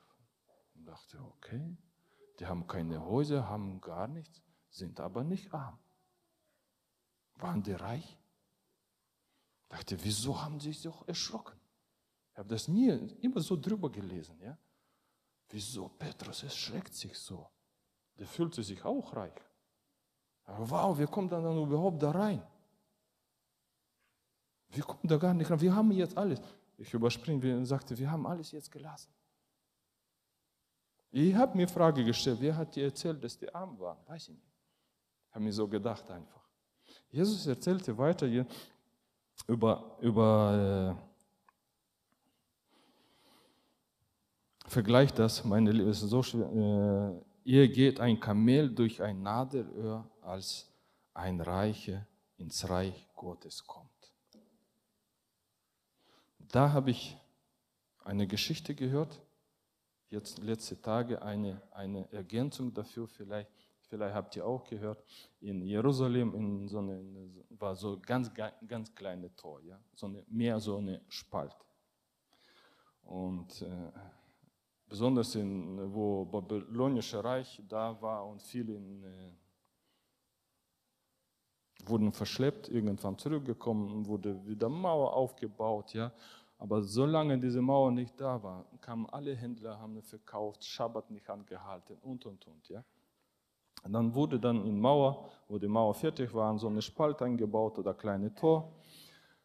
Und 0.74 0.86
dachte, 0.86 1.18
okay, 1.20 1.76
die 2.38 2.46
haben 2.46 2.66
keine 2.66 3.04
Häuser, 3.04 3.48
haben 3.48 3.80
gar 3.80 4.08
nichts, 4.08 4.42
sind 4.70 5.00
aber 5.00 5.22
nicht 5.22 5.52
arm. 5.52 5.78
Waren 7.36 7.62
die 7.62 7.72
reich? 7.72 8.18
Ich 9.62 9.68
dachte, 9.68 10.02
wieso 10.02 10.42
haben 10.42 10.60
sie 10.60 10.68
sich 10.68 10.80
so 10.80 10.94
erschrocken? 11.06 11.58
Ich 12.32 12.38
habe 12.38 12.48
das 12.48 12.68
nie 12.68 12.88
immer 13.20 13.40
so 13.40 13.56
drüber 13.56 13.90
gelesen. 13.90 14.38
Ja? 14.40 14.56
Wieso 15.48 15.88
Petrus 15.88 16.42
erschreckt 16.42 16.94
sich 16.94 17.16
so? 17.18 17.46
Der 18.18 18.26
fühlte 18.26 18.62
sich 18.62 18.84
auch 18.84 19.14
reich. 19.14 19.40
Aber 20.44 20.70
wow, 20.70 20.98
wie 20.98 21.06
kommt 21.06 21.32
er 21.32 21.42
dann 21.42 21.56
überhaupt 21.62 22.02
da 22.02 22.10
rein? 22.10 22.42
Wir 24.68 24.82
kommen 24.82 25.02
da 25.04 25.16
gar 25.16 25.34
nicht 25.34 25.50
rein. 25.50 25.60
Wir 25.60 25.74
haben 25.74 25.90
jetzt 25.92 26.16
alles. 26.16 26.40
Ich 26.78 26.92
überspringe, 26.92 27.56
und 27.56 27.66
sagte, 27.66 27.96
wir 27.96 28.10
haben 28.10 28.26
alles 28.26 28.52
jetzt 28.52 28.70
gelassen. 28.70 29.12
Ich 31.10 31.34
habe 31.34 31.56
mir 31.56 31.66
die 31.66 31.72
Frage 31.72 32.04
gestellt, 32.04 32.38
wer 32.40 32.56
hat 32.56 32.74
dir 32.76 32.84
erzählt, 32.84 33.22
dass 33.22 33.38
die 33.38 33.52
arm 33.54 33.78
waren? 33.78 33.98
Weiß 34.06 34.28
ich 34.28 34.34
nicht. 34.34 34.52
Ich 35.28 35.34
habe 35.34 35.44
mir 35.44 35.52
so 35.52 35.66
gedacht 35.66 36.10
einfach. 36.10 36.42
Jesus 37.08 37.46
erzählte 37.46 37.96
weiter 37.96 38.26
hier 38.26 38.46
über, 39.46 39.96
über 40.00 40.96
äh, 44.66 44.70
Vergleich 44.70 45.12
das, 45.12 45.44
meine 45.44 45.72
Liebe, 45.72 45.90
ist 45.90 46.00
so 46.00 46.22
schwer. 46.22 46.50
Äh, 46.52 47.50
ihr 47.50 47.68
geht 47.68 48.00
ein 48.00 48.18
Kamel 48.18 48.74
durch 48.74 49.02
ein 49.02 49.22
Nadelöhr, 49.22 50.08
als 50.20 50.70
ein 51.14 51.40
Reicher 51.40 52.06
ins 52.36 52.68
Reich 52.68 53.08
Gottes 53.14 53.66
kommt. 53.66 53.90
Da 56.38 56.72
habe 56.72 56.90
ich 56.90 57.16
eine 58.04 58.26
Geschichte 58.26 58.74
gehört, 58.74 59.20
jetzt 60.10 60.38
letzte 60.38 60.80
Tage 60.80 61.22
eine, 61.22 61.60
eine 61.72 62.10
Ergänzung 62.12 62.72
dafür 62.72 63.08
vielleicht. 63.08 63.50
Vielleicht 63.88 64.14
habt 64.14 64.34
ihr 64.36 64.44
auch 64.44 64.64
gehört, 64.64 65.04
in 65.40 65.62
Jerusalem 65.62 66.34
in 66.34 66.68
so 66.68 66.78
eine, 66.78 67.00
war 67.50 67.76
so 67.76 68.00
ganz, 68.00 68.32
ganz 68.66 68.92
kleine 68.94 69.34
Tor, 69.36 69.60
ja? 69.62 69.78
so 69.94 70.06
eine, 70.06 70.24
mehr 70.28 70.58
so 70.58 70.78
eine 70.78 71.00
Spalt. 71.08 71.54
Und 73.04 73.62
äh, 73.62 73.92
besonders 74.88 75.34
in, 75.34 75.92
wo 75.92 76.24
babylonische 76.24 77.22
Reich 77.22 77.60
da 77.68 78.00
war 78.00 78.26
und 78.26 78.42
viele 78.42 78.74
in, 78.74 79.02
äh, 79.02 79.32
wurden 81.84 82.12
verschleppt, 82.12 82.68
irgendwann 82.68 83.18
zurückgekommen, 83.18 84.06
wurde 84.06 84.44
wieder 84.46 84.68
Mauer 84.68 85.12
aufgebaut, 85.12 85.94
ja. 85.94 86.12
Aber 86.58 86.82
solange 86.82 87.38
diese 87.38 87.60
Mauer 87.60 87.90
nicht 87.90 88.18
da 88.18 88.42
war, 88.42 88.64
kamen 88.80 89.06
alle 89.10 89.34
Händler, 89.34 89.78
haben 89.78 90.02
verkauft, 90.02 90.64
Schabbat 90.64 91.10
nicht 91.10 91.28
angehalten 91.28 91.98
und 92.02 92.24
und 92.24 92.46
und, 92.46 92.68
ja. 92.68 92.82
Und 93.84 93.92
dann 93.92 94.14
wurde 94.14 94.40
dann 94.40 94.64
in 94.64 94.80
Mauer, 94.80 95.28
wo 95.48 95.58
die 95.58 95.68
Mauer 95.68 95.94
fertig 95.94 96.32
war, 96.32 96.58
so 96.58 96.66
eine 96.66 96.82
Spalte 96.82 97.24
eingebaut 97.24 97.78
oder 97.78 97.94
kleine 97.94 98.34
Tor, 98.34 98.72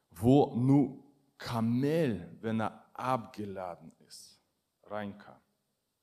wo 0.09 0.55
nur 0.55 0.97
Kamel, 1.37 2.37
wenn 2.41 2.61
er 2.61 2.85
abgeladen 2.93 3.91
reinkam. 4.91 5.39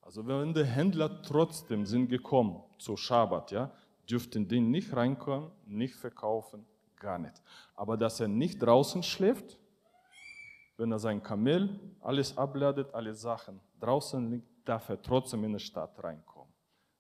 Also 0.00 0.26
wenn 0.26 0.54
die 0.54 0.64
Händler 0.64 1.22
trotzdem 1.22 1.84
sind 1.84 2.08
gekommen 2.08 2.62
zu 2.78 2.96
Schabbat, 2.96 3.50
ja, 3.50 3.70
dürften 4.08 4.48
die 4.48 4.60
nicht 4.60 4.96
reinkommen, 4.96 5.50
nicht 5.66 5.94
verkaufen, 5.94 6.64
gar 6.96 7.18
nicht. 7.18 7.42
Aber 7.74 7.96
dass 7.96 8.18
er 8.20 8.28
nicht 8.28 8.58
draußen 8.58 9.02
schläft, 9.02 9.58
wenn 10.78 10.92
er 10.92 10.98
sein 10.98 11.22
Kamel 11.22 11.78
alles 12.00 12.36
abladet, 12.38 12.94
alle 12.94 13.14
Sachen 13.14 13.60
draußen 13.80 14.30
liegt, 14.30 14.48
darf 14.64 14.88
er 14.88 15.02
trotzdem 15.02 15.44
in 15.44 15.52
die 15.52 15.60
Stadt 15.60 16.02
reinkommen. 16.02 16.52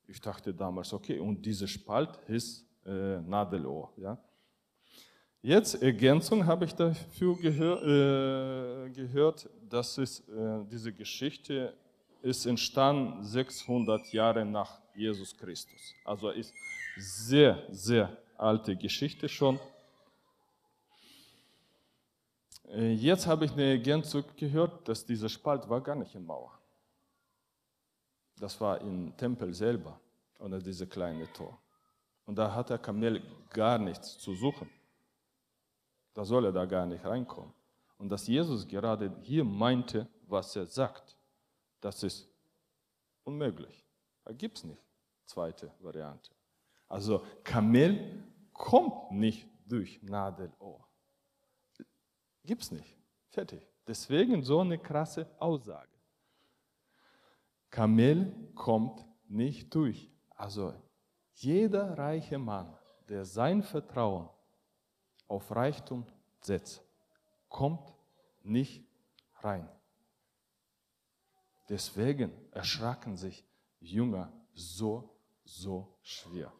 Ich 0.06 0.20
dachte 0.20 0.52
damals, 0.52 0.92
okay, 0.92 1.18
und 1.18 1.44
diese 1.44 1.68
Spalt 1.68 2.16
ist 2.26 2.66
äh, 2.84 3.20
Nadelohr. 3.20 3.92
Ja. 3.96 4.18
Jetzt 5.42 5.80
Ergänzung 5.80 6.44
habe 6.46 6.64
ich 6.64 6.74
dafür 6.74 7.36
gehör, 7.36 8.86
äh, 8.86 8.90
gehört, 8.90 9.48
dass 9.68 9.96
es, 9.96 10.20
äh, 10.28 10.64
diese 10.68 10.92
Geschichte 10.92 11.74
ist 12.22 12.44
entstanden 12.44 13.22
600 13.22 14.12
Jahre 14.12 14.44
nach 14.44 14.80
Jesus 14.96 15.36
Christus. 15.36 15.94
Also 16.04 16.30
ist 16.30 16.52
sehr, 16.96 17.62
sehr 17.70 18.16
alte 18.36 18.74
Geschichte 18.74 19.28
schon. 19.28 19.60
Äh, 22.68 22.94
jetzt 22.94 23.28
habe 23.28 23.44
ich 23.44 23.52
eine 23.52 23.70
Ergänzung 23.70 24.24
gehört, 24.36 24.88
dass 24.88 25.06
dieser 25.06 25.28
Spalt 25.28 25.68
war 25.68 25.80
gar 25.80 25.94
nicht 25.94 26.16
in 26.16 26.26
Mauer. 26.26 26.58
Das 28.40 28.60
war 28.60 28.80
im 28.80 29.16
Tempel 29.16 29.54
selber 29.54 30.00
oder 30.40 30.58
diese 30.58 30.88
kleine 30.88 31.32
Tor. 31.32 31.56
Und 32.26 32.36
da 32.36 32.52
hat 32.52 32.70
der 32.70 32.78
Kamel 32.78 33.22
gar 33.50 33.78
nichts 33.78 34.18
zu 34.18 34.34
suchen. 34.34 34.68
Da 36.18 36.24
soll 36.24 36.46
er 36.46 36.52
da 36.52 36.66
gar 36.66 36.84
nicht 36.84 37.04
reinkommen. 37.04 37.54
Und 37.96 38.08
dass 38.08 38.26
Jesus 38.26 38.66
gerade 38.66 39.16
hier 39.22 39.44
meinte, 39.44 40.08
was 40.26 40.56
er 40.56 40.66
sagt, 40.66 41.16
das 41.80 42.02
ist 42.02 42.28
unmöglich. 43.22 43.86
Da 44.24 44.32
gibt 44.32 44.58
es 44.58 44.64
nicht. 44.64 44.82
Zweite 45.26 45.72
Variante. 45.78 46.32
Also 46.88 47.24
Kamel 47.44 48.20
kommt 48.52 49.12
nicht 49.12 49.48
durch 49.64 50.02
Nadelohr. 50.02 50.88
Gibt 52.42 52.62
es 52.62 52.72
nicht. 52.72 52.96
Fertig. 53.28 53.62
Deswegen 53.86 54.42
so 54.42 54.58
eine 54.58 54.76
krasse 54.76 55.24
Aussage. 55.38 55.96
Kamel 57.70 58.50
kommt 58.56 59.06
nicht 59.28 59.72
durch. 59.72 60.10
Also 60.30 60.74
jeder 61.34 61.96
reiche 61.96 62.38
Mann, 62.38 62.76
der 63.08 63.24
sein 63.24 63.62
Vertrauen 63.62 64.28
auf 65.28 65.54
Reichtum 65.54 66.06
setzt, 66.40 66.82
kommt 67.48 67.94
nicht 68.42 68.84
rein. 69.40 69.68
Deswegen 71.68 72.32
erschraken 72.52 73.16
sich 73.16 73.44
Jünger 73.78 74.32
so, 74.54 75.14
so 75.44 75.98
schwer. 76.02 76.52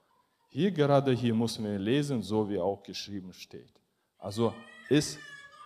Hier 0.49 0.71
gerade 0.71 1.13
hier 1.13 1.35
muss 1.35 1.59
man 1.59 1.79
lesen, 1.79 2.23
so 2.23 2.49
wie 2.49 2.59
auch 2.59 2.83
geschrieben 2.83 3.33
steht. 3.33 3.73
Also 4.19 4.55
ist 4.89 5.19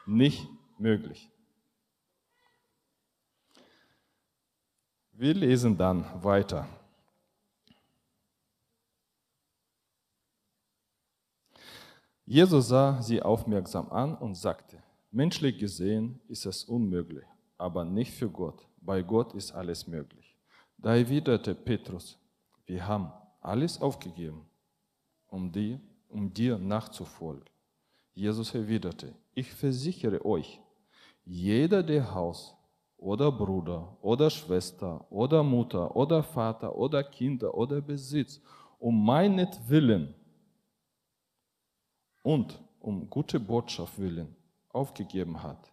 nicht 0.06 0.46
möglich. 0.78 1.30
Wir 5.12 5.34
lesen 5.34 5.76
dann 5.76 6.04
weiter. 6.22 6.66
Jesus 12.32 12.68
sah 12.68 13.02
sie 13.02 13.20
aufmerksam 13.20 13.92
an 13.92 14.14
und 14.14 14.36
sagte, 14.36 14.78
menschlich 15.10 15.58
gesehen 15.58 16.18
ist 16.28 16.46
es 16.46 16.64
unmöglich, 16.64 17.26
aber 17.58 17.84
nicht 17.84 18.10
für 18.10 18.30
Gott. 18.30 18.66
Bei 18.80 19.02
Gott 19.02 19.34
ist 19.34 19.52
alles 19.52 19.86
möglich. 19.86 20.34
Da 20.78 20.96
erwiderte 20.96 21.54
Petrus, 21.54 22.18
wir 22.64 22.88
haben 22.88 23.12
alles 23.42 23.78
aufgegeben 23.82 24.46
um 25.26 25.52
dir, 25.52 25.78
um 26.08 26.32
dir 26.32 26.56
nachzufolgen. 26.56 27.44
Jesus 28.14 28.54
erwiderte, 28.54 29.14
ich 29.34 29.52
versichere 29.52 30.24
euch, 30.24 30.58
jeder, 31.26 31.82
der 31.82 32.14
Haus, 32.14 32.56
oder 32.96 33.30
Bruder 33.30 33.98
oder 34.00 34.30
Schwester 34.30 35.04
oder 35.10 35.42
Mutter 35.42 35.94
oder 35.94 36.22
Vater 36.22 36.74
oder 36.74 37.04
Kinder 37.04 37.52
oder 37.52 37.82
Besitz 37.82 38.40
um 38.78 39.04
meinetwillen 39.04 40.14
und 42.22 42.60
um 42.80 43.08
gute 43.08 43.38
Botschaft 43.38 43.98
willen 43.98 44.34
aufgegeben 44.70 45.42
hat, 45.42 45.72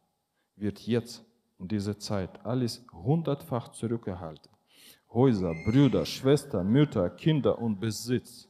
wird 0.56 0.80
jetzt 0.82 1.24
in 1.58 1.68
dieser 1.68 1.98
Zeit 1.98 2.46
alles 2.46 2.86
hundertfach 2.92 3.70
zurückgehalten. 3.70 4.52
Häuser, 5.12 5.54
Brüder, 5.66 6.06
Schwestern, 6.06 6.68
Mütter, 6.70 7.10
Kinder 7.10 7.60
und 7.60 7.80
Besitz 7.80 8.48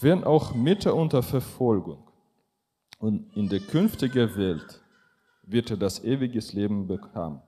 werden 0.00 0.24
auch 0.24 0.54
Mitte 0.54 0.94
unter 0.94 1.22
Verfolgung. 1.22 2.10
Und 2.98 3.34
in 3.36 3.48
der 3.48 3.60
künftigen 3.60 4.36
Welt 4.36 4.82
wird 5.42 5.70
er 5.70 5.76
das 5.76 6.02
ewige 6.04 6.40
Leben 6.52 6.86
bekommen. 6.86 7.40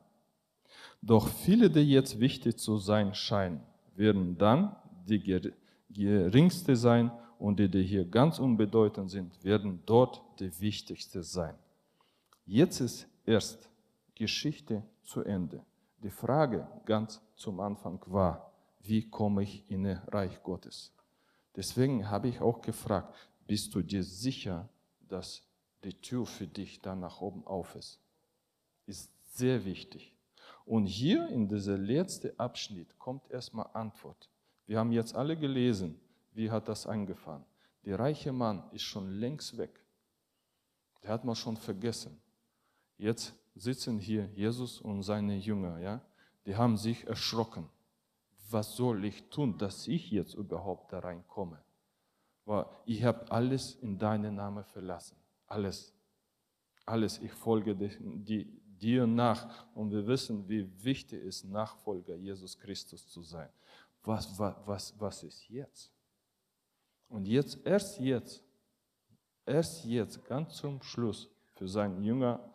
Doch 1.02 1.28
viele, 1.28 1.70
die 1.70 1.80
jetzt 1.80 2.18
wichtig 2.20 2.58
zu 2.58 2.78
sein 2.78 3.14
scheinen, 3.14 3.60
werden 3.94 4.36
dann 4.38 4.76
die 5.06 5.52
geringste 5.90 6.76
sein 6.76 7.10
und 7.38 7.58
die, 7.58 7.68
die 7.68 7.82
hier 7.82 8.04
ganz 8.04 8.38
unbedeutend 8.38 9.10
sind, 9.10 9.42
werden 9.44 9.82
dort 9.86 10.22
die 10.38 10.58
wichtigste 10.60 11.22
sein. 11.22 11.54
Jetzt 12.44 12.80
ist 12.80 13.06
erst 13.24 13.68
Geschichte 14.14 14.82
zu 15.02 15.22
Ende. 15.22 15.64
Die 16.02 16.10
Frage 16.10 16.66
ganz 16.84 17.20
zum 17.36 17.60
Anfang 17.60 18.00
war, 18.06 18.52
wie 18.80 19.08
komme 19.08 19.42
ich 19.42 19.68
in 19.70 19.84
das 19.84 20.00
Reich 20.12 20.42
Gottes? 20.42 20.92
Deswegen 21.54 22.08
habe 22.08 22.28
ich 22.28 22.40
auch 22.40 22.60
gefragt, 22.60 23.14
bist 23.46 23.74
du 23.74 23.82
dir 23.82 24.02
sicher, 24.02 24.68
dass 25.08 25.42
die 25.84 25.94
Tür 25.94 26.26
für 26.26 26.46
dich 26.46 26.80
da 26.80 26.94
nach 26.94 27.20
oben 27.20 27.46
auf 27.46 27.74
ist? 27.74 28.00
Ist 28.86 29.10
sehr 29.36 29.64
wichtig. 29.64 30.14
Und 30.64 30.86
hier 30.86 31.28
in 31.28 31.48
dieser 31.48 31.78
letzten 31.78 32.38
Abschnitt 32.38 32.98
kommt 32.98 33.30
erstmal 33.30 33.68
Antwort. 33.72 34.28
Wir 34.66 34.78
haben 34.78 34.92
jetzt 34.92 35.14
alle 35.14 35.36
gelesen, 35.36 36.00
wie 36.36 36.50
hat 36.50 36.68
das 36.68 36.86
angefangen. 36.86 37.44
Der 37.84 37.98
reiche 37.98 38.32
Mann 38.32 38.62
ist 38.72 38.82
schon 38.82 39.10
längst 39.10 39.56
weg. 39.56 39.82
Der 41.02 41.10
hat 41.10 41.24
man 41.24 41.34
schon 41.34 41.56
vergessen. 41.56 42.20
Jetzt 42.98 43.34
sitzen 43.54 43.98
hier 43.98 44.26
Jesus 44.34 44.80
und 44.80 45.02
seine 45.02 45.36
Jünger, 45.36 45.78
ja, 45.78 46.00
die 46.44 46.54
haben 46.54 46.76
sich 46.76 47.06
erschrocken. 47.06 47.68
Was 48.50 48.76
soll 48.76 49.04
ich 49.04 49.28
tun, 49.30 49.56
dass 49.58 49.88
ich 49.88 50.10
jetzt 50.10 50.34
überhaupt 50.34 50.92
da 50.92 51.00
reinkomme? 51.00 51.62
Weil 52.44 52.66
ich 52.84 53.02
habe 53.02 53.30
alles 53.32 53.74
in 53.76 53.98
deinen 53.98 54.36
Namen 54.36 54.64
verlassen. 54.64 55.16
Alles. 55.46 55.92
Alles. 56.84 57.18
Ich 57.18 57.32
folge 57.32 57.74
dir 57.74 59.06
nach. 59.06 59.66
Und 59.74 59.90
wir 59.90 60.06
wissen, 60.06 60.48
wie 60.48 60.70
wichtig 60.84 61.20
es 61.24 61.42
ist, 61.42 61.44
Nachfolger 61.44 62.14
Jesus 62.14 62.56
Christus 62.56 63.08
zu 63.08 63.22
sein. 63.22 63.48
Was, 64.04 64.38
was, 64.38 64.54
was, 64.64 64.94
was 65.00 65.22
ist 65.24 65.48
jetzt? 65.48 65.95
Und 67.08 67.26
jetzt, 67.26 67.58
erst 67.64 67.98
jetzt, 68.00 68.42
erst 69.44 69.84
jetzt, 69.84 70.24
ganz 70.24 70.56
zum 70.56 70.82
Schluss, 70.82 71.28
für 71.54 71.68
seinen 71.68 72.02
Jünger 72.02 72.52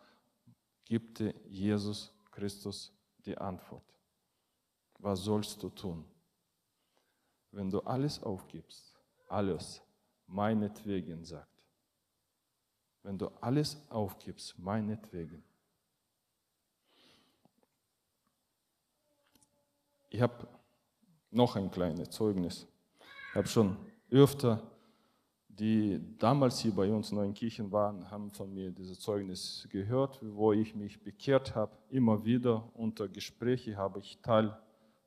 gibt 0.84 1.20
Jesus 1.48 2.12
Christus 2.30 2.92
die 3.24 3.36
Antwort. 3.36 3.84
Was 4.98 5.20
sollst 5.20 5.62
du 5.62 5.68
tun? 5.70 6.04
Wenn 7.50 7.70
du 7.70 7.80
alles 7.80 8.22
aufgibst, 8.22 8.94
alles 9.28 9.82
meinetwegen 10.26 11.24
sagt. 11.24 11.48
Wenn 13.02 13.18
du 13.18 13.28
alles 13.40 13.76
aufgibst, 13.90 14.58
meinetwegen. 14.58 15.42
Ich 20.08 20.20
habe 20.20 20.46
noch 21.30 21.56
ein 21.56 21.70
kleines 21.70 22.10
Zeugnis. 22.10 22.66
Ich 23.30 23.34
habe 23.34 23.48
schon 23.48 23.76
öfter 24.12 24.62
die 25.58 26.00
damals 26.18 26.60
hier 26.60 26.74
bei 26.74 26.90
uns 26.90 27.10
in 27.10 27.18
Neuenkirchen 27.18 27.70
waren, 27.70 28.10
haben 28.10 28.30
von 28.30 28.52
mir 28.52 28.70
dieses 28.70 28.98
Zeugnis 29.00 29.68
gehört, 29.70 30.18
wo 30.22 30.52
ich 30.52 30.74
mich 30.74 31.02
bekehrt 31.02 31.54
habe. 31.54 31.76
Immer 31.90 32.24
wieder 32.24 32.70
unter 32.74 33.06
Gespräche 33.06 33.76
habe 33.76 33.98
ich 34.00 34.18
Teil, 34.22 34.56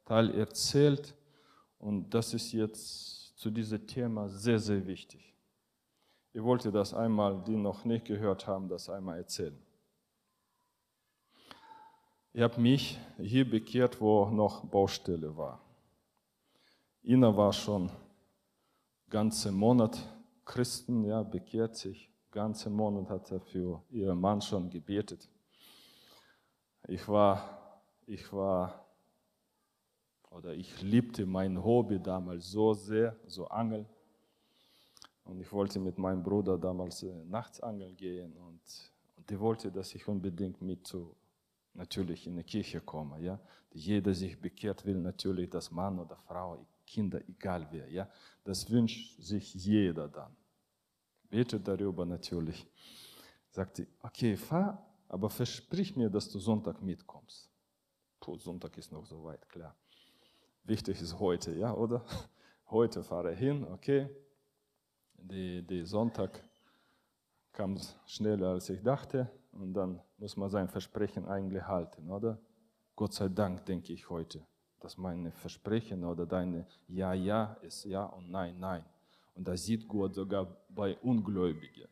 Teil 0.05 0.31
erzählt. 0.35 1.15
Und 1.79 2.13
das 2.13 2.33
ist 2.33 2.51
jetzt 2.51 3.37
zu 3.37 3.49
diesem 3.49 3.87
Thema 3.87 4.29
sehr, 4.29 4.59
sehr 4.59 4.85
wichtig. 4.85 5.33
Ich 6.31 6.43
wollte 6.43 6.71
das 6.71 6.93
einmal, 6.93 7.43
die 7.43 7.55
noch 7.55 7.83
nicht 7.83 8.05
gehört 8.05 8.45
haben, 8.45 8.69
das 8.69 8.89
einmal 8.89 9.17
erzählen. 9.17 9.57
Ich 12.33 12.41
habe 12.41 12.61
mich 12.61 12.99
hier 13.17 13.49
bekehrt, 13.49 13.99
wo 13.99 14.25
noch 14.29 14.65
Baustelle 14.65 15.35
war. 15.35 15.59
Ina 17.03 17.35
war 17.35 17.53
schon 17.53 17.89
ganze 19.15 19.49
Monat 19.49 19.97
Christen, 20.43 21.05
ja, 21.05 21.23
bekehrt 21.23 21.77
sich. 21.77 22.11
Ganze 22.31 22.69
Monat 22.69 23.09
hat 23.09 23.31
er 23.31 23.39
für 23.39 23.81
ihren 23.89 24.19
Mann 24.19 24.41
schon 24.41 24.69
gebetet. 24.69 25.29
Ich 26.89 27.07
war, 27.07 27.81
ich 28.05 28.33
war, 28.33 28.85
oder 30.29 30.53
ich 30.53 30.81
liebte 30.81 31.25
mein 31.25 31.63
Hobby 31.63 31.97
damals 31.97 32.51
so 32.51 32.73
sehr, 32.73 33.15
so 33.25 33.47
Angeln. 33.47 33.85
Und 35.23 35.39
ich 35.39 35.49
wollte 35.53 35.79
mit 35.79 35.97
meinem 35.97 36.21
Bruder 36.21 36.57
damals 36.57 37.01
äh, 37.03 37.23
nachts 37.23 37.61
angeln 37.61 37.95
gehen 37.95 38.33
und, 38.35 38.59
und 39.15 39.29
der 39.29 39.39
wollte, 39.39 39.71
dass 39.71 39.95
ich 39.95 40.05
unbedingt 40.09 40.61
mit 40.61 40.85
zu, 40.85 41.15
natürlich 41.73 42.27
in 42.27 42.35
die 42.35 42.43
Kirche 42.43 42.81
komme. 42.81 43.21
Ja? 43.21 43.39
Jeder 43.71 44.13
sich 44.13 44.37
bekehrt 44.37 44.85
will 44.85 44.99
natürlich, 44.99 45.49
dass 45.49 45.71
Mann 45.71 45.99
oder 45.99 46.17
Frau, 46.17 46.67
Kinder, 46.85 47.21
egal 47.27 47.67
wer. 47.71 47.89
Ja? 47.89 48.09
Das 48.43 48.69
wünscht 48.69 49.19
sich 49.21 49.53
jeder 49.53 50.07
dann. 50.07 50.35
Betet 51.29 51.67
darüber 51.67 52.05
natürlich. 52.05 52.65
Sagt 53.49 53.77
sie, 53.77 53.87
okay, 54.01 54.37
fahr, 54.37 54.85
aber 55.07 55.29
versprich 55.29 55.95
mir, 55.95 56.09
dass 56.09 56.29
du 56.29 56.39
Sonntag 56.39 56.81
mitkommst. 56.81 57.49
Puh, 58.19 58.37
Sonntag 58.37 58.77
ist 58.77 58.91
noch 58.91 59.05
so 59.05 59.23
weit, 59.23 59.47
klar. 59.49 59.75
Wichtig 60.63 61.01
ist 61.01 61.19
heute, 61.19 61.53
ja, 61.53 61.73
oder? 61.73 62.03
Heute 62.71 63.03
fahre 63.03 63.33
ich 63.33 63.39
hin, 63.39 63.63
okay. 63.65 64.09
Die, 65.13 65.61
die 65.61 65.85
Sonntag 65.85 66.43
kam 67.51 67.79
schneller, 68.07 68.47
als 68.49 68.71
ich 68.71 68.81
dachte. 68.81 69.29
Und 69.51 69.75
dann 69.75 70.01
muss 70.17 70.35
man 70.35 70.49
sein 70.49 70.67
Versprechen 70.67 71.27
eigentlich 71.27 71.61
halten, 71.61 72.09
oder? 72.09 72.39
Gott 72.95 73.13
sei 73.13 73.29
Dank 73.29 73.63
denke 73.67 73.93
ich 73.93 74.09
heute 74.09 74.47
dass 74.85 74.99
meine 74.99 75.31
Versprechen 75.31 76.03
oder 76.03 76.27
deine 76.27 76.63
Ja, 76.87 77.11
Ja 77.11 77.57
ist 77.63 77.85
Ja 77.85 78.05
und 78.05 78.29
Nein, 78.29 78.55
Nein. 78.59 78.85
Und 79.33 79.47
das 79.47 79.65
sieht 79.65 79.87
Gott 79.87 80.13
sogar 80.13 80.45
bei 80.69 80.95
Ungläubigen. 80.99 81.87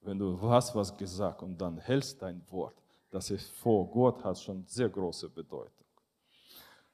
Wenn 0.00 0.18
du 0.18 0.40
hast 0.40 0.74
was 0.74 0.96
gesagt 0.96 1.42
und 1.42 1.60
dann 1.60 1.76
hältst 1.76 2.22
dein 2.22 2.40
Wort, 2.50 2.74
das 3.10 3.30
ist 3.30 3.50
vor 3.50 3.86
Gott 3.90 4.24
hat 4.24 4.38
schon 4.38 4.64
sehr 4.66 4.88
große 4.88 5.28
Bedeutung. 5.28 5.84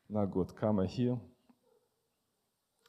Na 0.08 0.24
gut, 0.24 0.56
kam 0.56 0.80
er 0.80 0.86
hier, 0.86 1.20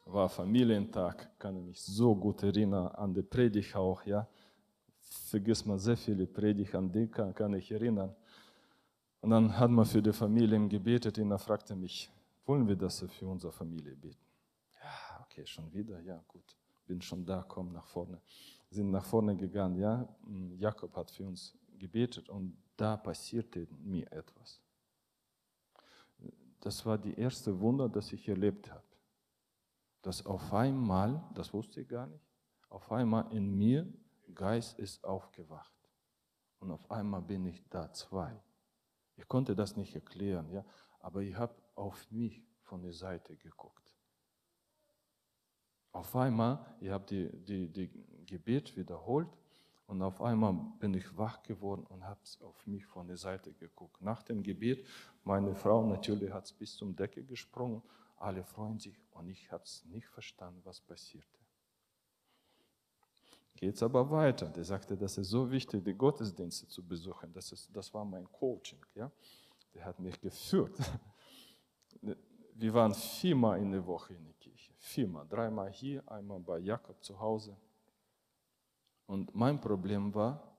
war 0.06 0.28
Familientag, 0.28 1.38
kann 1.38 1.56
ich 1.58 1.63
mich 1.63 1.82
so 1.82 2.15
gut 2.15 2.41
erinnern 2.41 2.88
an 2.96 3.13
die 3.13 3.22
Predigt 3.22 3.76
auch, 3.76 4.04
ja. 4.08 4.28
Vergiss 5.30 5.63
mal 5.65 5.78
sehr 5.78 5.98
viele 5.98 6.26
Predigt, 6.26 6.74
an 6.74 6.91
die 6.91 7.08
kann, 7.08 7.32
kann 7.36 7.54
ich 7.54 7.72
erinnern. 7.72 8.15
Und 9.22 9.30
dann 9.30 9.56
hat 9.56 9.69
man 9.69 9.86
für 9.86 10.02
die 10.02 10.12
Familien 10.12 10.67
gebetet 10.67 11.19
und 11.19 11.30
er 11.30 11.38
fragte 11.38 11.76
mich, 11.76 12.12
wollen 12.46 12.68
wir 12.68 12.76
das 12.76 13.06
für 13.10 13.28
unsere 13.28 13.52
Familie 13.52 13.96
beten? 13.96 14.26
Ja, 14.82 15.22
okay, 15.24 15.46
schon 15.46 15.72
wieder, 15.74 16.00
ja, 16.02 16.24
gut, 16.28 16.58
bin 16.86 17.02
schon 17.02 17.26
da, 17.26 17.44
komm 17.48 17.72
nach 17.72 17.88
vorne. 17.88 18.22
Sind 18.70 18.92
nach 18.92 19.06
vorne 19.06 19.36
gegangen, 19.36 19.78
ja. 19.78 20.08
Hm, 20.26 20.58
Jakob 20.58 20.96
hat 20.96 21.12
für 21.12 21.26
uns 21.26 21.58
gebetet 21.78 22.30
und 22.30 22.58
da 22.76 22.98
passierte 22.98 23.68
mir 23.80 24.12
etwas. 24.12 24.62
Das 26.60 26.86
war 26.86 26.98
die 26.98 27.14
erste 27.14 27.60
Wunder, 27.60 27.89
das 27.89 28.12
ich 28.14 28.28
erlebt 28.28 28.72
habe. 28.72 28.84
Dass 30.02 30.26
auf 30.26 30.54
einmal, 30.54 31.24
das 31.34 31.54
wusste 31.54 31.82
ich 31.82 31.88
gar 31.88 32.08
nicht, 32.08 32.26
auf 32.70 32.91
einmal 32.91 33.32
in 33.32 33.56
mir 33.58 33.91
Geist 34.34 34.80
ist 34.80 35.04
aufgewacht. 35.04 35.74
Und 36.60 36.72
auf 36.72 36.89
einmal 36.89 37.22
bin 37.22 37.46
ich 37.46 37.68
da 37.70 37.91
zwei. 37.91 38.41
Ich 39.16 39.28
konnte 39.28 39.56
das 39.56 39.76
nicht 39.76 39.94
erklären, 39.94 40.50
ja, 40.50 40.66
aber 41.00 41.22
ich 41.22 41.36
habe 41.36 41.54
auf 41.76 42.09
mich 42.11 42.43
von 42.61 42.82
der 42.82 42.93
Seite 42.93 43.36
geguckt. 43.36 43.93
Auf 45.91 46.15
einmal, 46.15 46.65
ich 46.80 46.89
habe 46.89 47.05
die, 47.05 47.30
die, 47.43 47.67
die 47.69 47.89
Gebet 48.26 48.76
wiederholt 48.76 49.30
und 49.86 50.01
auf 50.01 50.21
einmal 50.21 50.53
bin 50.80 50.93
ich 50.93 51.15
wach 51.17 51.43
geworden 51.43 51.86
und 51.89 52.03
habe 52.03 52.19
auf 52.41 52.65
mich 52.65 52.86
von 52.86 53.07
der 53.07 53.17
Seite 53.17 53.53
geguckt. 53.53 54.01
Nach 54.01 54.24
dem 54.24 54.41
Gebet, 54.41 54.88
meine 55.24 55.53
Frau 55.53 55.86
natürlich 55.86 56.32
hat 56.32 56.45
es 56.45 56.53
bis 56.53 56.76
zum 56.76 56.95
Decke 56.95 57.24
gesprungen, 57.24 57.84
alle 58.17 58.43
freuen 58.43 58.80
sich 58.80 58.99
und 59.11 59.30
ich 59.30 59.51
habe 59.51 59.63
es 59.63 59.86
nicht 59.86 60.07
verstanden, 60.07 60.61
was 60.63 60.82
passierte. 60.82 61.39
Geht 63.55 63.76
es 63.76 63.84
aber 63.84 64.09
weiter. 64.09 64.47
Der 64.47 64.63
sagte, 64.63 64.97
das 64.97 65.17
ist 65.17 65.30
so 65.30 65.49
wichtig, 65.51 65.86
die 65.86 65.93
Gottesdienste 65.93 66.67
zu 66.67 66.86
besuchen. 66.86 67.32
Das, 67.32 67.51
ist, 67.51 67.69
das 67.71 67.93
war 67.93 68.03
mein 68.03 68.30
Coaching. 68.32 68.84
Ja? 68.95 69.11
der 69.74 69.86
hat 69.86 69.99
mich 69.99 70.19
geführt. 70.19 70.78
Wir 72.56 72.74
waren 72.74 72.94
viermal 72.94 73.60
in 73.60 73.72
der 73.72 73.86
Woche 73.86 74.14
in 74.14 74.24
der 74.24 74.34
Kirche. 74.34 74.74
Viermal. 74.78 75.28
Dreimal 75.28 75.72
hier, 75.72 76.04
einmal 76.10 76.39
bei 76.39 76.60
Jakob 76.60 77.04
zu 77.04 77.20
Hause. 77.20 77.56
Und 79.06 79.34
mein 79.36 79.60
Problem 79.60 80.14
war, 80.14 80.58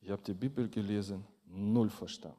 ich 0.00 0.10
habe 0.10 0.22
die 0.22 0.34
Bibel 0.34 0.68
gelesen, 0.68 1.24
null 1.46 1.88
verstanden. 1.88 2.38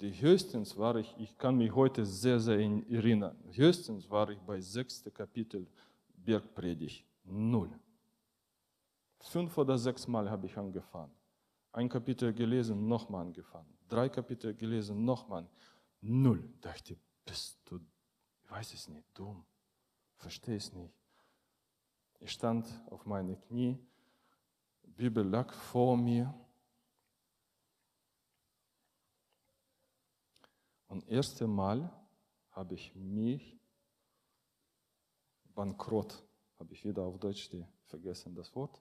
Die 0.00 0.10
höchstens 0.10 0.76
war 0.76 0.96
ich, 0.96 1.14
ich 1.18 1.36
kann 1.38 1.56
mich 1.56 1.74
heute 1.74 2.04
sehr, 2.04 2.38
sehr 2.40 2.58
erinnern, 2.58 3.36
höchstens 3.52 4.10
war 4.10 4.28
ich 4.28 4.38
bei 4.40 4.60
sechsten 4.60 5.12
Kapitel 5.12 5.66
Bergpredigt, 6.16 7.06
null. 7.24 7.70
Fünf 9.20 9.56
oder 9.56 9.78
sechs 9.78 10.06
Mal 10.06 10.30
habe 10.30 10.46
ich 10.46 10.56
angefangen. 10.56 11.12
Ein 11.72 11.88
Kapitel 11.88 12.32
gelesen, 12.32 12.86
nochmal 12.86 13.26
angefangen. 13.26 13.68
Drei 13.88 14.08
Kapitel 14.08 14.54
gelesen, 14.54 15.04
nochmal. 15.04 15.48
Null. 16.06 16.52
Dachte, 16.60 16.98
bist 17.24 17.58
du, 17.64 17.80
ich 18.42 18.50
weiß 18.50 18.74
es 18.74 18.88
nicht, 18.88 19.06
dumm. 19.14 19.44
Verstehe 20.16 20.56
es 20.56 20.70
nicht. 20.72 20.94
Ich 22.20 22.30
stand 22.30 22.66
auf 22.90 23.06
meine 23.06 23.36
Knie, 23.36 23.78
Bibel 24.82 25.26
lag 25.26 25.52
vor 25.52 25.96
mir. 25.96 26.32
Und 30.88 31.08
erste 31.08 31.46
Mal 31.46 31.90
habe 32.50 32.74
ich 32.74 32.94
mich 32.94 33.58
bankrott, 35.54 36.22
habe 36.58 36.74
ich 36.74 36.84
wieder 36.84 37.02
auf 37.02 37.18
Deutsch 37.18 37.48
die, 37.48 37.66
vergessen 37.86 38.34
das 38.34 38.54
Wort, 38.54 38.80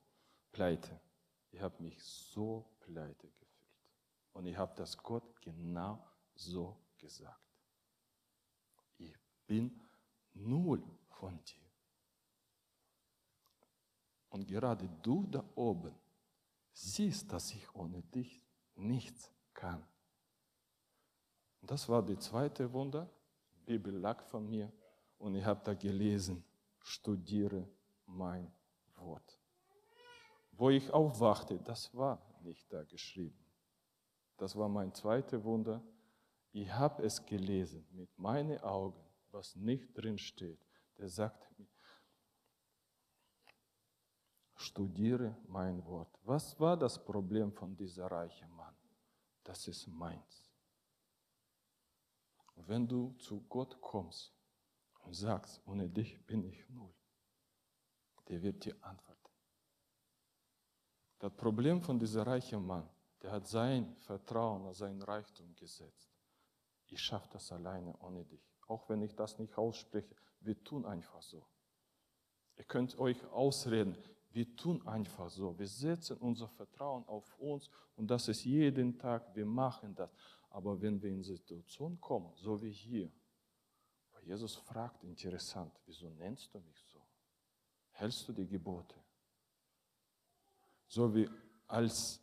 pleite. 0.51 0.99
Ich 1.51 1.61
habe 1.61 1.81
mich 1.81 2.03
so 2.03 2.69
pleite 2.81 3.29
gefühlt. 3.29 3.79
Und 4.33 4.45
ich 4.45 4.57
habe 4.57 4.75
das 4.75 4.97
Gott 4.97 5.41
genau 5.41 6.05
so 6.35 6.82
gesagt. 7.03 7.39
Ich 8.97 9.13
bin 9.45 9.79
null 10.33 10.81
von 11.09 11.37
dir. 11.43 11.69
Und 14.29 14.47
gerade 14.47 14.89
du 15.03 15.27
da 15.27 15.43
oben 15.55 15.93
siehst, 16.71 17.31
dass 17.31 17.51
ich 17.51 17.75
ohne 17.75 18.01
dich 18.01 18.41
nichts 18.75 19.29
kann. 19.53 19.85
Das 21.61 21.87
war 21.87 22.01
die 22.03 22.17
zweite 22.17 22.71
Wunder. 22.73 23.07
Die 23.55 23.73
Bibel 23.73 23.95
lag 23.95 24.23
von 24.23 24.49
mir 24.49 24.71
und 25.19 25.35
ich 25.35 25.45
habe 25.45 25.61
da 25.63 25.73
gelesen, 25.73 26.43
studiere 26.81 27.67
mein 28.05 28.51
Wort. 28.95 29.39
Wo 30.51 30.69
ich 30.69 30.91
aufwachte, 30.91 31.59
das 31.59 31.93
war 31.95 32.21
nicht 32.41 32.71
da 32.71 32.83
geschrieben. 32.83 33.43
Das 34.37 34.55
war 34.55 34.67
mein 34.67 34.93
zweites 34.93 35.43
Wunder. 35.43 35.81
Ich 36.55 36.71
habe 36.71 37.03
es 37.03 37.25
gelesen 37.25 37.83
mit 37.91 38.15
meinen 38.17 38.59
Augen, 38.59 39.03
was 39.31 39.55
nicht 39.55 39.91
drin 39.97 40.19
steht. 40.19 40.63
Der 40.99 41.09
sagt 41.09 41.57
mir, 41.57 41.67
studiere 44.55 45.35
mein 45.47 45.83
Wort. 45.83 46.15
Was 46.23 46.59
war 46.59 46.77
das 46.77 47.03
Problem 47.03 47.51
von 47.51 47.75
dieser 47.75 48.05
reichen 48.05 48.51
Mann? 48.51 48.75
Das 49.43 49.67
ist 49.67 49.87
meins. 49.87 50.51
wenn 52.55 52.87
du 52.87 53.13
zu 53.17 53.41
Gott 53.49 53.81
kommst 53.81 54.31
und 54.99 55.13
sagst, 55.15 55.59
ohne 55.65 55.89
dich 55.89 56.23
bin 56.27 56.43
ich 56.43 56.69
null, 56.69 56.93
der 58.27 58.41
wird 58.43 58.63
dir 58.63 58.75
antworten. 58.81 59.31
Das 61.17 61.35
Problem 61.35 61.81
von 61.81 61.97
diesem 61.97 62.21
reichen 62.21 62.63
Mann, 62.65 62.87
der 63.21 63.31
hat 63.31 63.47
sein 63.47 63.97
Vertrauen 63.97 64.67
auf 64.67 64.77
sein 64.77 65.01
Reichtum 65.01 65.53
gesetzt. 65.55 66.12
Ich 66.93 67.01
schaffe 67.01 67.29
das 67.31 67.51
alleine 67.51 67.95
ohne 67.99 68.23
dich. 68.25 68.41
Auch 68.67 68.87
wenn 68.89 69.01
ich 69.01 69.15
das 69.15 69.37
nicht 69.39 69.57
ausspreche, 69.57 70.15
wir 70.39 70.63
tun 70.63 70.85
einfach 70.85 71.21
so. 71.21 71.45
Ihr 72.55 72.65
könnt 72.65 72.97
euch 72.99 73.23
ausreden, 73.27 73.97
wir 74.31 74.55
tun 74.55 74.85
einfach 74.87 75.29
so. 75.29 75.57
Wir 75.57 75.67
setzen 75.67 76.17
unser 76.17 76.47
Vertrauen 76.47 77.05
auf 77.07 77.37
uns 77.39 77.69
und 77.95 78.09
das 78.09 78.27
ist 78.27 78.43
jeden 78.45 78.97
Tag, 78.97 79.35
wir 79.35 79.45
machen 79.45 79.95
das. 79.95 80.11
Aber 80.49 80.79
wenn 80.81 81.01
wir 81.01 81.09
in 81.09 81.23
Situationen 81.23 81.99
kommen, 81.99 82.31
so 82.35 82.61
wie 82.61 82.71
hier, 82.71 83.11
wo 84.11 84.19
Jesus 84.19 84.55
fragt, 84.55 85.03
interessant, 85.03 85.73
wieso 85.85 86.09
nennst 86.09 86.53
du 86.53 86.59
mich 86.59 86.83
so? 86.87 87.01
Hältst 87.91 88.27
du 88.27 88.33
die 88.33 88.47
Gebote? 88.47 89.03
so 90.93 91.13
wie 91.15 91.27
als 91.67 92.21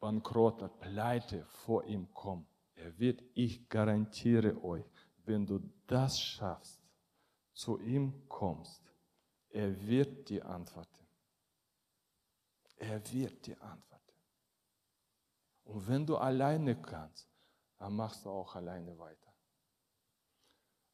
Bankrotter, 0.00 0.68
Pleite 0.68 1.44
vor 1.44 1.84
ihm 1.84 2.12
kommt. 2.14 2.48
Er 2.84 2.98
wird, 2.98 3.22
ich 3.32 3.66
garantiere 3.70 4.62
euch, 4.62 4.84
wenn 5.24 5.46
du 5.46 5.58
das 5.86 6.20
schaffst, 6.20 6.82
zu 7.54 7.80
ihm 7.80 8.28
kommst, 8.28 8.82
er 9.48 9.86
wird 9.86 10.28
dir 10.28 10.44
antworten. 10.44 11.06
Er 12.76 13.00
wird 13.10 13.46
dir 13.46 13.58
antworten. 13.62 14.12
Und 15.64 15.88
wenn 15.88 16.04
du 16.04 16.18
alleine 16.18 16.78
kannst, 16.78 17.26
dann 17.78 17.96
machst 17.96 18.26
du 18.26 18.28
auch 18.28 18.54
alleine 18.54 18.98
weiter. 18.98 19.32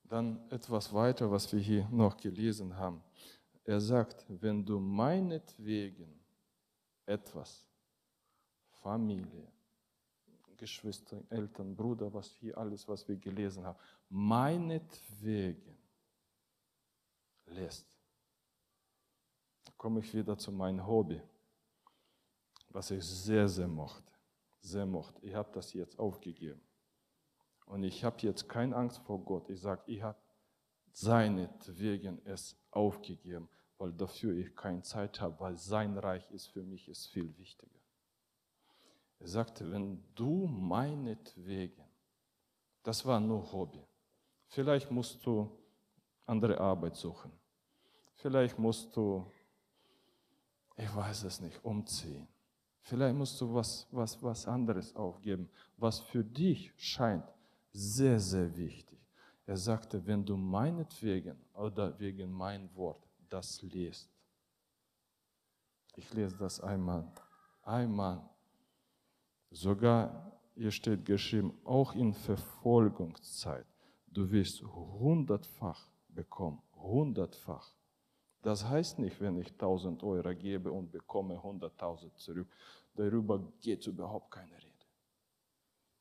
Dann 0.05 0.49
etwas 0.49 0.95
weiter, 0.95 1.29
was 1.29 1.53
wir 1.53 1.59
hier 1.59 1.89
noch 1.89 2.17
gelesen 2.17 2.77
haben. 2.77 3.03
Er 3.65 3.81
sagt, 3.81 4.27
wenn 4.29 4.65
du 4.65 4.79
meinetwegen 4.79 6.25
etwas. 7.05 7.67
Familie, 8.81 9.53
Geschwister, 10.61 11.23
Eltern, 11.31 11.75
Bruder, 11.75 12.13
was 12.13 12.29
hier 12.39 12.57
alles, 12.57 12.87
was 12.87 13.07
wir 13.09 13.17
gelesen 13.17 13.65
haben, 13.65 13.79
meinetwegen 14.09 15.77
lässt. 17.47 17.99
Komme 19.77 20.01
ich 20.01 20.15
wieder 20.15 20.37
zu 20.37 20.53
meinem 20.53 20.87
Hobby, 20.87 21.21
was 22.69 22.91
ich 22.91 23.05
sehr, 23.05 23.49
sehr 23.49 23.69
mochte. 23.69 24.13
Sehr 24.61 24.87
mochte. 24.87 25.25
Ich 25.25 25.35
habe 25.35 25.51
das 25.53 25.73
jetzt 25.73 25.99
aufgegeben. 25.99 26.61
Und 27.65 27.83
ich 27.83 28.05
habe 28.05 28.19
jetzt 28.21 28.49
keine 28.49 28.77
Angst 28.77 28.99
vor 28.99 29.19
Gott. 29.25 29.49
Ich 29.49 29.61
sage, 29.61 29.83
ich 29.87 30.03
habe 30.03 30.19
seinetwegen 30.93 32.21
es 32.27 32.57
aufgegeben 32.71 33.49
weil 33.81 33.93
dafür 33.95 34.35
ich 34.35 34.55
keine 34.55 34.83
Zeit 34.83 35.21
habe, 35.23 35.41
weil 35.41 35.57
sein 35.57 35.97
Reich 35.97 36.31
ist 36.31 36.49
für 36.49 36.63
mich 36.63 36.87
ist 36.87 37.07
viel 37.07 37.37
wichtiger. 37.39 37.80
Er 39.21 39.29
sagte, 39.29 39.71
wenn 39.71 40.03
du 40.15 40.47
meinetwegen, 40.47 41.85
das 42.83 43.05
war 43.05 43.21
nur 43.21 43.53
Hobby, 43.53 43.87
vielleicht 44.49 44.91
musst 44.91 45.25
du 45.25 45.51
andere 46.27 46.59
Arbeit 46.59 46.97
suchen, 46.97 47.31
vielleicht 48.17 48.59
musst 48.59 48.97
du, 48.97 49.31
ich 50.77 50.95
weiß 50.95 51.25
es 51.25 51.41
nicht, 51.41 51.63
umziehen, 51.63 52.27
vielleicht 52.81 53.15
musst 53.15 53.39
du 53.41 53.55
was, 53.55 53.87
was, 53.91 54.23
was 54.23 54.47
anderes 54.47 54.97
aufgeben, 54.97 55.51
was 55.77 56.01
für 56.01 56.25
dich 56.25 56.73
scheint 56.77 57.31
sehr, 57.73 58.19
sehr 58.19 58.57
wichtig. 58.57 58.99
Er 59.47 59.57
sagte, 59.57 60.05
wenn 60.07 60.25
du 60.25 60.37
meinetwegen 60.37 61.37
oder 61.55 61.99
wegen 61.99 62.33
mein 62.33 62.75
Wort 62.75 63.07
das 63.29 63.61
liest. 63.63 64.11
Ich 65.97 66.13
lese 66.13 66.37
das 66.37 66.61
einmal. 66.61 67.11
Einmal. 67.63 68.29
Sogar, 69.51 70.33
hier 70.55 70.71
steht 70.71 71.05
geschrieben, 71.05 71.59
auch 71.65 71.95
in 71.95 72.15
Verfolgungszeit. 72.15 73.67
Du 74.07 74.31
wirst 74.31 74.63
hundertfach 74.63 75.91
bekommen. 76.09 76.63
Hundertfach. 76.75 77.75
Das 78.43 78.65
heißt 78.65 78.99
nicht, 78.99 79.21
wenn 79.21 79.37
ich 79.37 79.53
1000 79.53 80.03
Euro 80.03 80.35
gebe 80.35 80.73
und 80.73 80.91
bekomme 80.91 81.35
100.000 81.35 82.15
zurück. 82.15 82.49
Darüber 82.95 83.39
geht 83.61 83.87
überhaupt 83.87 84.31
keine 84.31 84.57
Rede. 84.57 84.71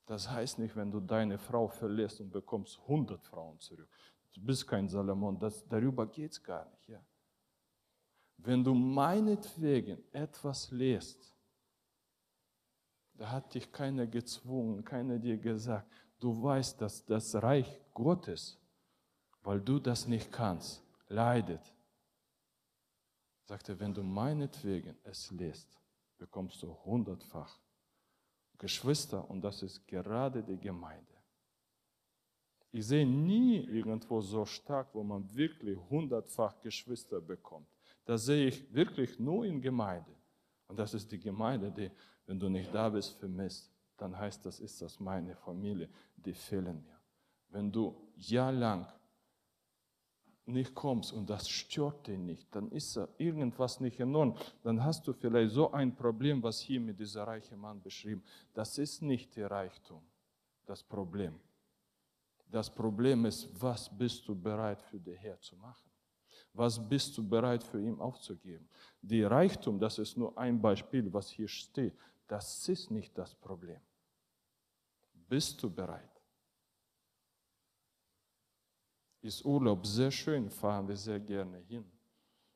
Das 0.05 0.29
heißt 0.29 0.57
nicht, 0.59 0.75
wenn 0.75 0.89
du 0.89 0.99
deine 0.99 1.37
Frau 1.37 1.67
verlässt 1.67 2.21
und 2.21 2.31
bekommst 2.31 2.79
100 2.79 3.23
Frauen 3.23 3.59
zurück. 3.59 3.89
Du 4.33 4.41
bist 4.41 4.67
kein 4.67 4.87
Salomon. 4.87 5.37
Das, 5.37 5.67
darüber 5.67 6.07
geht 6.07 6.31
es 6.31 6.41
gar 6.41 6.69
nicht. 6.69 6.87
Ja. 6.87 7.03
Wenn 8.37 8.63
du 8.63 8.73
meinetwegen 8.73 10.01
etwas 10.11 10.71
lest, 10.71 11.35
da 13.19 13.31
hat 13.31 13.53
dich 13.53 13.69
keiner 13.69 14.07
gezwungen, 14.07 14.83
keiner 14.85 15.19
dir 15.19 15.37
gesagt, 15.37 15.85
du 16.19 16.41
weißt, 16.41 16.79
dass 16.79 17.05
das 17.05 17.35
Reich 17.35 17.81
Gottes, 17.93 18.57
weil 19.43 19.59
du 19.59 19.77
das 19.77 20.07
nicht 20.07 20.31
kannst, 20.31 20.81
leidet. 21.09 21.75
Sagte, 23.43 23.77
wenn 23.77 23.93
du 23.93 24.03
meinetwegen 24.03 24.95
es 25.03 25.31
lest, 25.31 25.77
bekommst 26.17 26.63
du 26.63 26.73
hundertfach. 26.85 27.59
Geschwister, 28.57 29.29
und 29.29 29.41
das 29.41 29.63
ist 29.63 29.85
gerade 29.85 30.41
die 30.41 30.59
Gemeinde. 30.59 31.13
Ich 32.71 32.87
sehe 32.87 33.05
nie 33.05 33.57
irgendwo 33.65 34.21
so 34.21 34.45
stark, 34.45 34.93
wo 34.93 35.03
man 35.03 35.29
wirklich 35.35 35.77
hundertfach 35.89 36.61
Geschwister 36.61 37.19
bekommt. 37.19 37.67
Das 38.05 38.25
sehe 38.25 38.47
ich 38.47 38.73
wirklich 38.73 39.19
nur 39.19 39.43
in 39.43 39.61
Gemeinde. 39.61 40.15
Und 40.67 40.77
das 40.77 40.93
ist 40.93 41.11
die 41.11 41.19
Gemeinde, 41.19 41.71
die, 41.71 41.91
wenn 42.29 42.39
du 42.39 42.47
nicht 42.47 42.71
da 42.71 42.87
bist, 42.89 43.17
vermisst. 43.17 43.71
dann 43.97 44.15
heißt 44.15 44.45
das, 44.45 44.59
ist 44.59 44.79
das 44.83 44.99
meine 44.99 45.35
Familie, 45.35 45.89
die 46.15 46.31
fehlen 46.33 46.79
mir. 46.83 46.99
Wenn 47.49 47.71
du 47.71 47.95
jahrelang 48.17 48.85
nicht 50.45 50.75
kommst 50.75 51.11
und 51.11 51.27
das 51.27 51.49
stört 51.49 52.05
dich 52.05 52.19
nicht, 52.19 52.55
dann 52.55 52.69
ist 52.69 52.95
da 52.95 53.07
irgendwas 53.17 53.79
nicht 53.79 53.99
in 53.99 54.15
Ordnung. 54.15 54.37
Dann 54.61 54.83
hast 54.83 55.07
du 55.07 55.11
vielleicht 55.11 55.53
so 55.53 55.71
ein 55.71 55.95
Problem, 55.95 56.43
was 56.43 56.59
hier 56.59 56.79
mit 56.79 56.99
dieser 56.99 57.23
reichen 57.23 57.59
Mann 57.59 57.81
beschrieben. 57.81 58.23
Das 58.53 58.77
ist 58.77 59.01
nicht 59.01 59.35
der 59.35 59.49
Reichtum, 59.49 60.03
das 60.67 60.83
Problem. 60.83 61.33
Das 62.51 62.69
Problem 62.69 63.25
ist, 63.25 63.49
was 63.59 63.89
bist 63.89 64.27
du 64.27 64.35
bereit 64.35 64.83
für 64.83 64.99
den 64.99 65.15
Herr 65.15 65.41
zu 65.41 65.55
machen? 65.55 65.89
Was 66.53 66.79
bist 66.79 67.17
du 67.17 67.27
bereit 67.27 67.63
für 67.63 67.81
ihn 67.81 67.99
aufzugeben? 67.99 68.69
Die 69.01 69.23
Reichtum, 69.23 69.79
das 69.79 69.97
ist 69.97 70.15
nur 70.15 70.37
ein 70.37 70.61
Beispiel, 70.61 71.11
was 71.11 71.29
hier 71.31 71.47
steht. 71.47 71.95
Das 72.29 72.69
ist 72.69 72.91
nicht 72.91 73.17
das 73.17 73.33
Problem. 73.33 73.81
Bist 75.11 75.61
du 75.63 75.69
bereit? 75.69 76.21
Ist 79.21 79.43
Urlaub 79.43 79.85
sehr 79.85 80.11
schön, 80.11 80.49
fahren 80.49 80.87
wir 80.87 80.95
sehr 80.95 81.19
gerne 81.19 81.57
hin. 81.57 81.91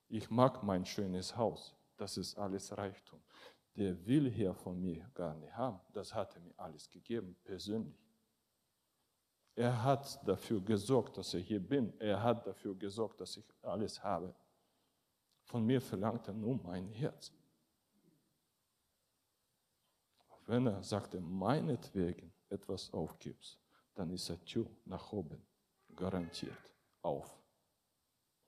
Ich 0.07 0.29
mag 0.29 0.61
mein 0.61 0.85
schönes 0.85 1.35
Haus, 1.35 1.75
das 1.97 2.17
ist 2.17 2.37
alles 2.37 2.77
Reichtum. 2.77 3.21
Der 3.75 4.05
will 4.05 4.29
hier 4.29 4.53
von 4.53 4.79
mir 4.79 5.09
gar 5.15 5.33
nicht 5.33 5.57
haben, 5.57 5.81
das 5.91 6.13
hat 6.13 6.35
er 6.35 6.41
mir 6.41 6.53
alles 6.57 6.87
gegeben, 6.87 7.35
persönlich. 7.43 7.99
Er 9.55 9.83
hat 9.83 10.19
dafür 10.27 10.61
gesorgt, 10.61 11.17
dass 11.17 11.33
ich 11.33 11.47
hier 11.47 11.59
bin. 11.59 11.99
Er 11.99 12.21
hat 12.21 12.45
dafür 12.45 12.75
gesorgt, 12.75 13.19
dass 13.19 13.37
ich 13.37 13.45
alles 13.63 14.03
habe. 14.03 14.35
Von 15.43 15.65
mir 15.65 15.81
verlangt 15.81 16.27
er 16.27 16.33
nur 16.33 16.57
mein 16.63 16.89
Herz. 16.89 17.31
Wenn 20.45 20.67
er 20.67 20.83
sagt, 20.83 21.13
meinetwegen 21.19 22.33
etwas 22.49 22.91
aufgibst, 22.93 23.59
dann 23.95 24.09
ist 24.09 24.29
er 24.29 24.43
Tür 24.43 24.69
nach 24.85 25.11
oben 25.11 25.41
garantiert 25.95 26.73
auf 27.01 27.39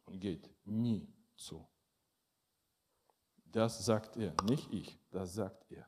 und 0.05 0.19
geht 0.19 0.49
nie 0.65 1.07
zu. 1.35 1.65
Das 3.45 3.85
sagt 3.85 4.17
er, 4.17 4.33
nicht 4.43 4.71
ich, 4.71 4.99
das 5.11 5.35
sagt 5.35 5.71
er. 5.71 5.87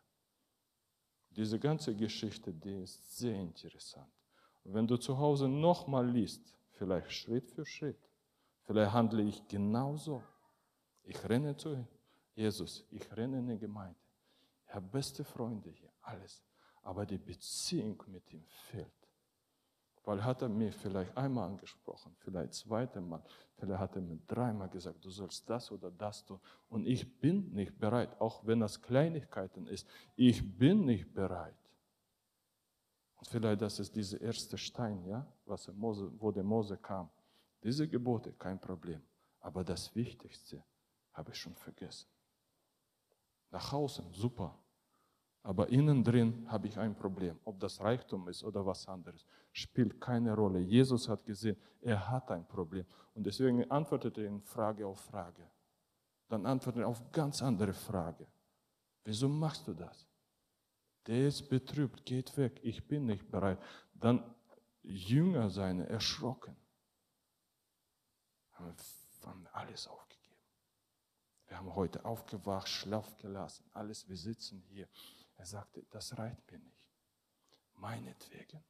Diese 1.30 1.60
ganze 1.60 1.96
Geschichte, 1.96 2.54
die 2.54 2.82
ist 2.82 3.18
sehr 3.18 3.36
interessant. 3.36 4.12
wenn 4.64 4.88
du 4.88 4.98
zu 4.98 5.18
Hause 5.18 5.48
nochmal 5.48 6.10
liest, 6.10 6.58
vielleicht 6.72 7.12
Schritt 7.12 7.50
für 7.52 7.66
Schritt, 7.66 8.10
vielleicht 8.64 8.92
handle 8.92 9.24
ich 9.24 9.48
genauso. 9.48 10.24
Ich 11.04 11.24
renne 11.28 11.56
zu 11.56 11.88
Jesus, 12.36 12.86
ich 12.92 13.16
renne 13.16 13.40
in 13.40 13.48
die 13.48 13.58
Gemeinde. 13.58 14.00
Ich 14.68 14.74
habe 14.74 14.88
beste 14.88 15.24
Freunde 15.24 15.70
hier, 15.70 15.87
alles. 16.08 16.44
Aber 16.84 17.06
die 17.06 17.18
Beziehung 17.18 18.02
mit 18.08 18.32
ihm 18.32 18.46
fehlt. 18.48 18.92
Weil 20.04 20.24
hat 20.24 20.42
er 20.42 20.48
mir 20.48 20.72
vielleicht 20.72 21.18
einmal 21.18 21.50
angesprochen, 21.50 22.16
vielleicht 22.20 22.54
zweite 22.54 23.02
Mal, 23.02 23.22
vielleicht 23.58 23.82
hat 23.82 23.96
er 23.98 24.02
mir 24.02 24.18
dreimal 24.26 24.70
gesagt, 24.70 25.04
du 25.04 25.10
sollst 25.10 25.50
das 25.50 25.70
oder 25.70 25.92
das 25.92 26.24
tun. 26.24 26.40
Und 26.70 26.88
ich 26.88 27.20
bin 27.20 27.52
nicht 27.54 27.78
bereit, 27.78 28.20
auch 28.22 28.46
wenn 28.46 28.62
das 28.62 28.82
Kleinigkeiten 28.82 29.68
ist, 29.68 29.86
ich 30.16 30.58
bin 30.58 30.86
nicht 30.86 31.14
bereit. 31.14 31.58
Und 33.18 33.28
vielleicht 33.28 33.62
das 33.62 33.80
ist 33.80 33.94
dieser 33.94 34.22
erste 34.22 34.58
Stein, 34.58 35.04
ja, 35.06 35.28
was 35.46 35.68
Mose, 35.74 36.10
wo 36.20 36.32
der 36.32 36.44
Mose 36.44 36.78
kam. 36.78 37.10
Diese 37.62 37.86
Gebote, 37.86 38.32
kein 38.32 38.62
Problem. 38.62 39.02
Aber 39.42 39.64
das 39.64 39.94
Wichtigste 39.94 40.64
habe 41.12 41.32
ich 41.32 41.38
schon 41.38 41.56
vergessen. 41.56 42.08
Nach 43.52 43.74
außen, 43.74 44.14
super. 44.14 44.58
Aber 45.48 45.70
innen 45.70 46.04
drin 46.04 46.46
habe 46.52 46.68
ich 46.68 46.78
ein 46.78 46.94
Problem. 46.94 47.40
Ob 47.46 47.58
das 47.62 47.80
Reichtum 47.80 48.28
ist 48.28 48.44
oder 48.44 48.66
was 48.66 48.86
anderes, 48.86 49.26
spielt 49.54 50.02
keine 50.02 50.36
Rolle. 50.36 50.60
Jesus 50.60 51.08
hat 51.08 51.26
gesehen, 51.26 51.56
er 51.80 52.06
hat 52.10 52.30
ein 52.32 52.46
Problem. 52.46 52.86
Und 53.14 53.26
deswegen 53.26 53.64
antwortet 53.72 54.18
er 54.18 54.26
in 54.26 54.42
Frage 54.42 54.86
auf 54.86 55.00
Frage. 55.00 55.50
Dann 56.28 56.46
antwortet 56.46 56.82
er 56.82 56.90
auf 56.90 57.14
ganz 57.14 57.42
andere 57.42 57.72
Frage. 57.72 58.28
Wieso 59.06 59.30
machst 59.30 59.66
du 59.70 59.74
das? 59.74 60.06
Der 61.06 61.30
ist 61.30 61.48
betrübt, 61.48 62.06
geht 62.06 62.36
weg, 62.36 62.60
ich 62.62 62.86
bin 62.86 63.06
nicht 63.06 63.32
bereit. 63.32 63.58
Dann 63.94 64.22
Jünger 64.82 65.50
seine 65.50 65.88
erschrocken. 65.88 66.58
Haben 68.52 69.48
alles 69.54 69.88
aufgegeben. 69.88 70.42
Wir 71.48 71.58
haben 71.58 71.74
heute 71.74 72.04
aufgewacht, 72.04 72.68
schlaff 72.68 73.16
gelassen, 73.16 73.64
alles, 73.72 74.10
wir 74.10 74.18
sitzen 74.18 74.62
hier. 74.68 74.90
Er 75.38 75.46
sagte, 75.46 75.86
das 75.90 76.18
reicht 76.18 76.52
mir 76.52 76.60
nicht. 76.60 76.78
Meinetwegen. 77.76 78.64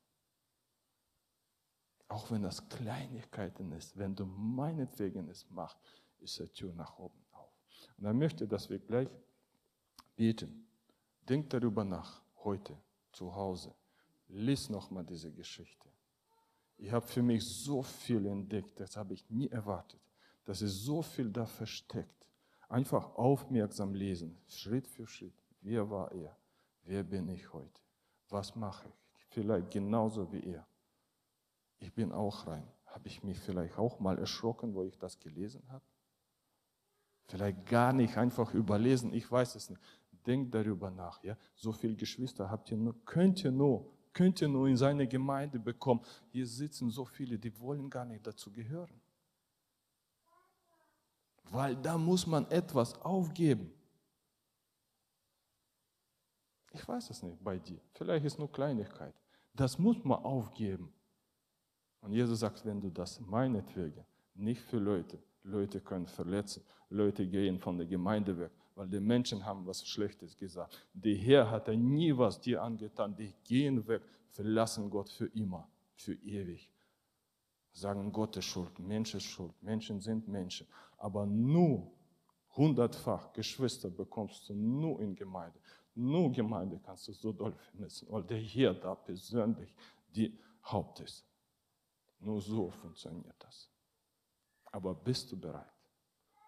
Auch 2.09 2.31
wenn 2.31 2.43
das 2.43 2.67
Kleinigkeiten 2.69 3.71
ist, 3.73 3.97
wenn 3.97 4.15
du 4.15 4.25
meinetwegen 4.25 5.27
es 5.29 5.49
machst, 5.49 5.77
ist 6.19 6.39
die 6.39 6.47
Tür 6.47 6.73
nach 6.73 6.97
oben 6.97 7.21
auf. 7.31 7.51
Und 7.97 8.05
er 8.05 8.13
möchte, 8.13 8.47
dass 8.47 8.69
wir 8.69 8.79
gleich 8.79 9.09
beten. 10.15 10.67
Denk 11.27 11.49
darüber 11.49 11.83
nach, 11.83 12.21
heute, 12.43 12.77
zu 13.11 13.33
Hause. 13.33 13.73
Lies 14.29 14.69
nochmal 14.69 15.05
diese 15.05 15.31
Geschichte. 15.31 15.89
Ich 16.77 16.91
habe 16.91 17.07
für 17.07 17.23
mich 17.23 17.43
so 17.43 17.81
viel 17.81 18.25
entdeckt, 18.25 18.79
das 18.79 18.95
habe 18.95 19.13
ich 19.13 19.29
nie 19.29 19.47
erwartet. 19.47 19.99
Das 20.45 20.61
ist 20.61 20.83
so 20.83 21.01
viel 21.01 21.29
da 21.31 21.45
versteckt. 21.45 22.25
Einfach 22.69 23.15
aufmerksam 23.15 23.93
lesen, 23.93 24.37
Schritt 24.47 24.87
für 24.87 25.07
Schritt. 25.07 25.33
Wer 25.61 25.89
war 25.89 26.11
er? 26.11 26.37
Wer 26.87 27.03
bin 27.03 27.27
ich 27.27 27.51
heute? 27.51 27.81
Was 28.29 28.55
mache 28.55 28.87
ich? 28.87 28.95
Vielleicht 29.29 29.71
genauso 29.71 30.31
wie 30.31 30.39
er. 30.39 30.65
Ich 31.79 31.93
bin 31.93 32.13
auch 32.13 32.47
rein. 32.47 32.65
Habe 32.85 33.09
ich 33.09 33.23
mich 33.23 33.37
vielleicht 33.39 33.77
auch 33.77 33.99
mal 33.99 34.17
erschrocken, 34.17 34.73
wo 34.73 34.83
ich 34.83 34.97
das 34.97 35.19
gelesen 35.19 35.61
habe? 35.69 35.83
Vielleicht 37.25 37.65
gar 37.65 37.91
nicht 37.91 38.15
einfach 38.15 38.53
überlesen, 38.53 39.13
ich 39.13 39.29
weiß 39.29 39.55
es 39.55 39.69
nicht. 39.69 39.81
Denkt 40.25 40.55
darüber 40.55 40.89
nach. 40.89 41.21
Ja? 41.23 41.37
So 41.55 41.73
viele 41.73 41.95
Geschwister 41.95 42.49
habt 42.49 42.71
ihr 42.71 42.77
nur, 42.77 42.95
könnt 43.03 43.43
ihr 43.43 43.51
nur, 43.51 43.91
könnt 44.13 44.41
ihr 44.41 44.47
nur 44.47 44.69
in 44.69 44.77
seine 44.77 45.07
Gemeinde 45.07 45.59
bekommen. 45.59 46.01
Hier 46.29 46.47
sitzen 46.47 46.89
so 46.89 47.03
viele, 47.03 47.37
die 47.37 47.59
wollen 47.59 47.89
gar 47.89 48.05
nicht 48.05 48.25
dazu 48.25 48.49
gehören. 48.49 49.01
Weil 51.51 51.75
da 51.75 51.97
muss 51.97 52.25
man 52.25 52.49
etwas 52.49 52.99
aufgeben. 53.01 53.76
Ich 56.77 56.87
weiß 56.87 57.09
es 57.09 57.23
nicht 57.23 57.43
bei 57.43 57.57
dir. 57.57 57.79
Vielleicht 57.93 58.25
ist 58.25 58.37
nur 58.37 58.51
Kleinigkeit. 58.51 59.15
Das 59.53 59.79
muss 59.79 60.03
man 60.03 60.23
aufgeben. 60.23 60.93
Und 62.01 62.13
Jesus 62.13 62.39
sagt, 62.41 62.63
wenn 62.65 62.79
du 62.79 62.89
das 62.91 63.19
meinetwegen, 63.19 64.05
nicht 64.35 64.61
für 64.61 64.77
Leute, 64.77 65.17
Leute 65.41 65.81
können 65.81 66.05
verletzen, 66.05 66.63
Leute 66.89 67.27
gehen 67.27 67.57
von 67.59 67.77
der 67.77 67.87
Gemeinde 67.87 68.37
weg, 68.37 68.51
weil 68.75 68.87
die 68.87 68.99
Menschen 68.99 69.43
haben 69.43 69.65
was 69.65 69.85
Schlechtes 69.87 70.37
gesagt. 70.37 70.87
Der 70.93 71.15
Herr 71.15 71.49
hat 71.49 71.67
nie 71.69 72.15
was 72.15 72.39
dir 72.39 72.61
angetan, 72.61 73.15
die 73.15 73.33
gehen 73.43 73.87
weg, 73.87 74.03
verlassen 74.29 74.87
Gott 74.91 75.09
für 75.09 75.25
immer, 75.33 75.67
für 75.95 76.13
ewig. 76.13 76.71
Sagen 77.71 78.11
Gott 78.11 78.37
ist 78.37 78.45
schuld, 78.45 78.77
Mensch 78.77 79.15
ist 79.15 79.23
schuld, 79.23 79.53
Menschen 79.63 79.99
sind 79.99 80.27
Menschen. 80.27 80.67
Aber 80.97 81.25
nur 81.25 81.91
hundertfach 82.55 83.33
Geschwister 83.33 83.89
bekommst 83.89 84.47
du 84.47 84.53
nur 84.53 85.01
in 85.01 85.15
Gemeinde. 85.15 85.59
Nur 85.99 86.31
Gemeinde 86.31 86.79
kannst 86.85 87.07
du 87.07 87.13
so 87.13 87.33
doll 87.33 87.53
vermissen, 87.53 88.07
weil 88.11 88.23
der 88.23 88.37
hier 88.37 88.71
da 88.71 88.93
persönlich 88.93 89.73
die 90.15 90.37
Haupt 90.63 90.99
ist. 90.99 91.25
Nur 92.19 92.39
so 92.39 92.69
funktioniert 92.69 93.35
das. 93.39 93.71
Aber 94.65 94.93
bist 94.93 95.31
du 95.31 95.39
bereit? 95.39 95.73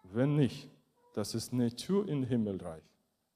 Wenn 0.04 0.36
nicht, 0.36 0.70
das 1.14 1.34
ist 1.34 1.52
eine 1.52 1.74
Tür 1.74 2.08
im 2.08 2.22
Himmelreich. 2.22 2.84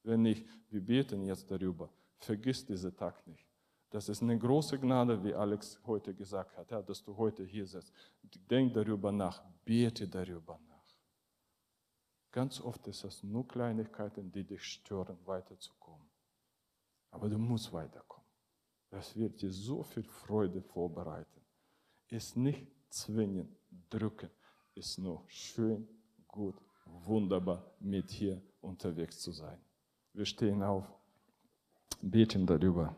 Wenn 0.05 0.23
nicht, 0.23 0.47
wir 0.71 0.81
beten 0.81 1.25
jetzt 1.25 1.51
darüber. 1.51 1.91
Vergiss 2.19 2.65
diesen 2.65 2.97
Tag 2.97 3.27
nicht. 3.27 3.45
Das 3.91 4.09
ist 4.09 4.23
eine 4.23 4.39
große 4.39 4.79
Gnade, 4.79 5.23
wie 5.25 5.35
Alex 5.35 5.81
heute 5.85 6.15
gesagt 6.15 6.57
hat, 6.57 6.71
ja, 6.71 6.81
dass 6.81 7.03
du 7.03 7.17
heute 7.17 7.43
hier 7.43 7.67
sitzt. 7.67 7.93
Denk 8.49 8.73
darüber 8.75 9.11
nach, 9.11 9.43
bete 9.65 10.07
darüber 10.07 10.61
nach. 10.69 10.75
Ganz 12.35 12.61
oft 12.61 12.85
ist 12.89 13.05
es 13.05 13.23
nur 13.23 13.47
Kleinigkeiten, 13.47 14.33
die 14.33 14.43
dich 14.43 14.65
stören, 14.65 15.17
weiterzukommen. 15.25 16.04
Aber 17.15 17.29
du 17.29 17.39
musst 17.39 17.73
weiterkommen. 17.73 18.27
Das 18.91 19.15
wird 19.17 19.41
dir 19.41 19.51
so 19.51 19.85
viel 19.85 20.03
Freude 20.03 20.61
vorbereiten. 20.61 21.41
Ist 22.09 22.37
nicht 22.37 22.67
zwingen, 22.89 23.57
drücken, 23.89 24.31
ist 24.75 24.99
nur 24.99 25.25
schön, 25.29 25.89
gut, 26.27 26.57
wunderbar 26.85 27.73
mit 27.79 28.11
hier 28.11 28.43
unterwegs 28.61 29.21
zu 29.21 29.31
sein. 29.31 29.59
Wir 30.13 30.25
stehen 30.25 30.61
auf, 30.63 30.87
beten 32.03 32.47
darüber. 32.47 32.97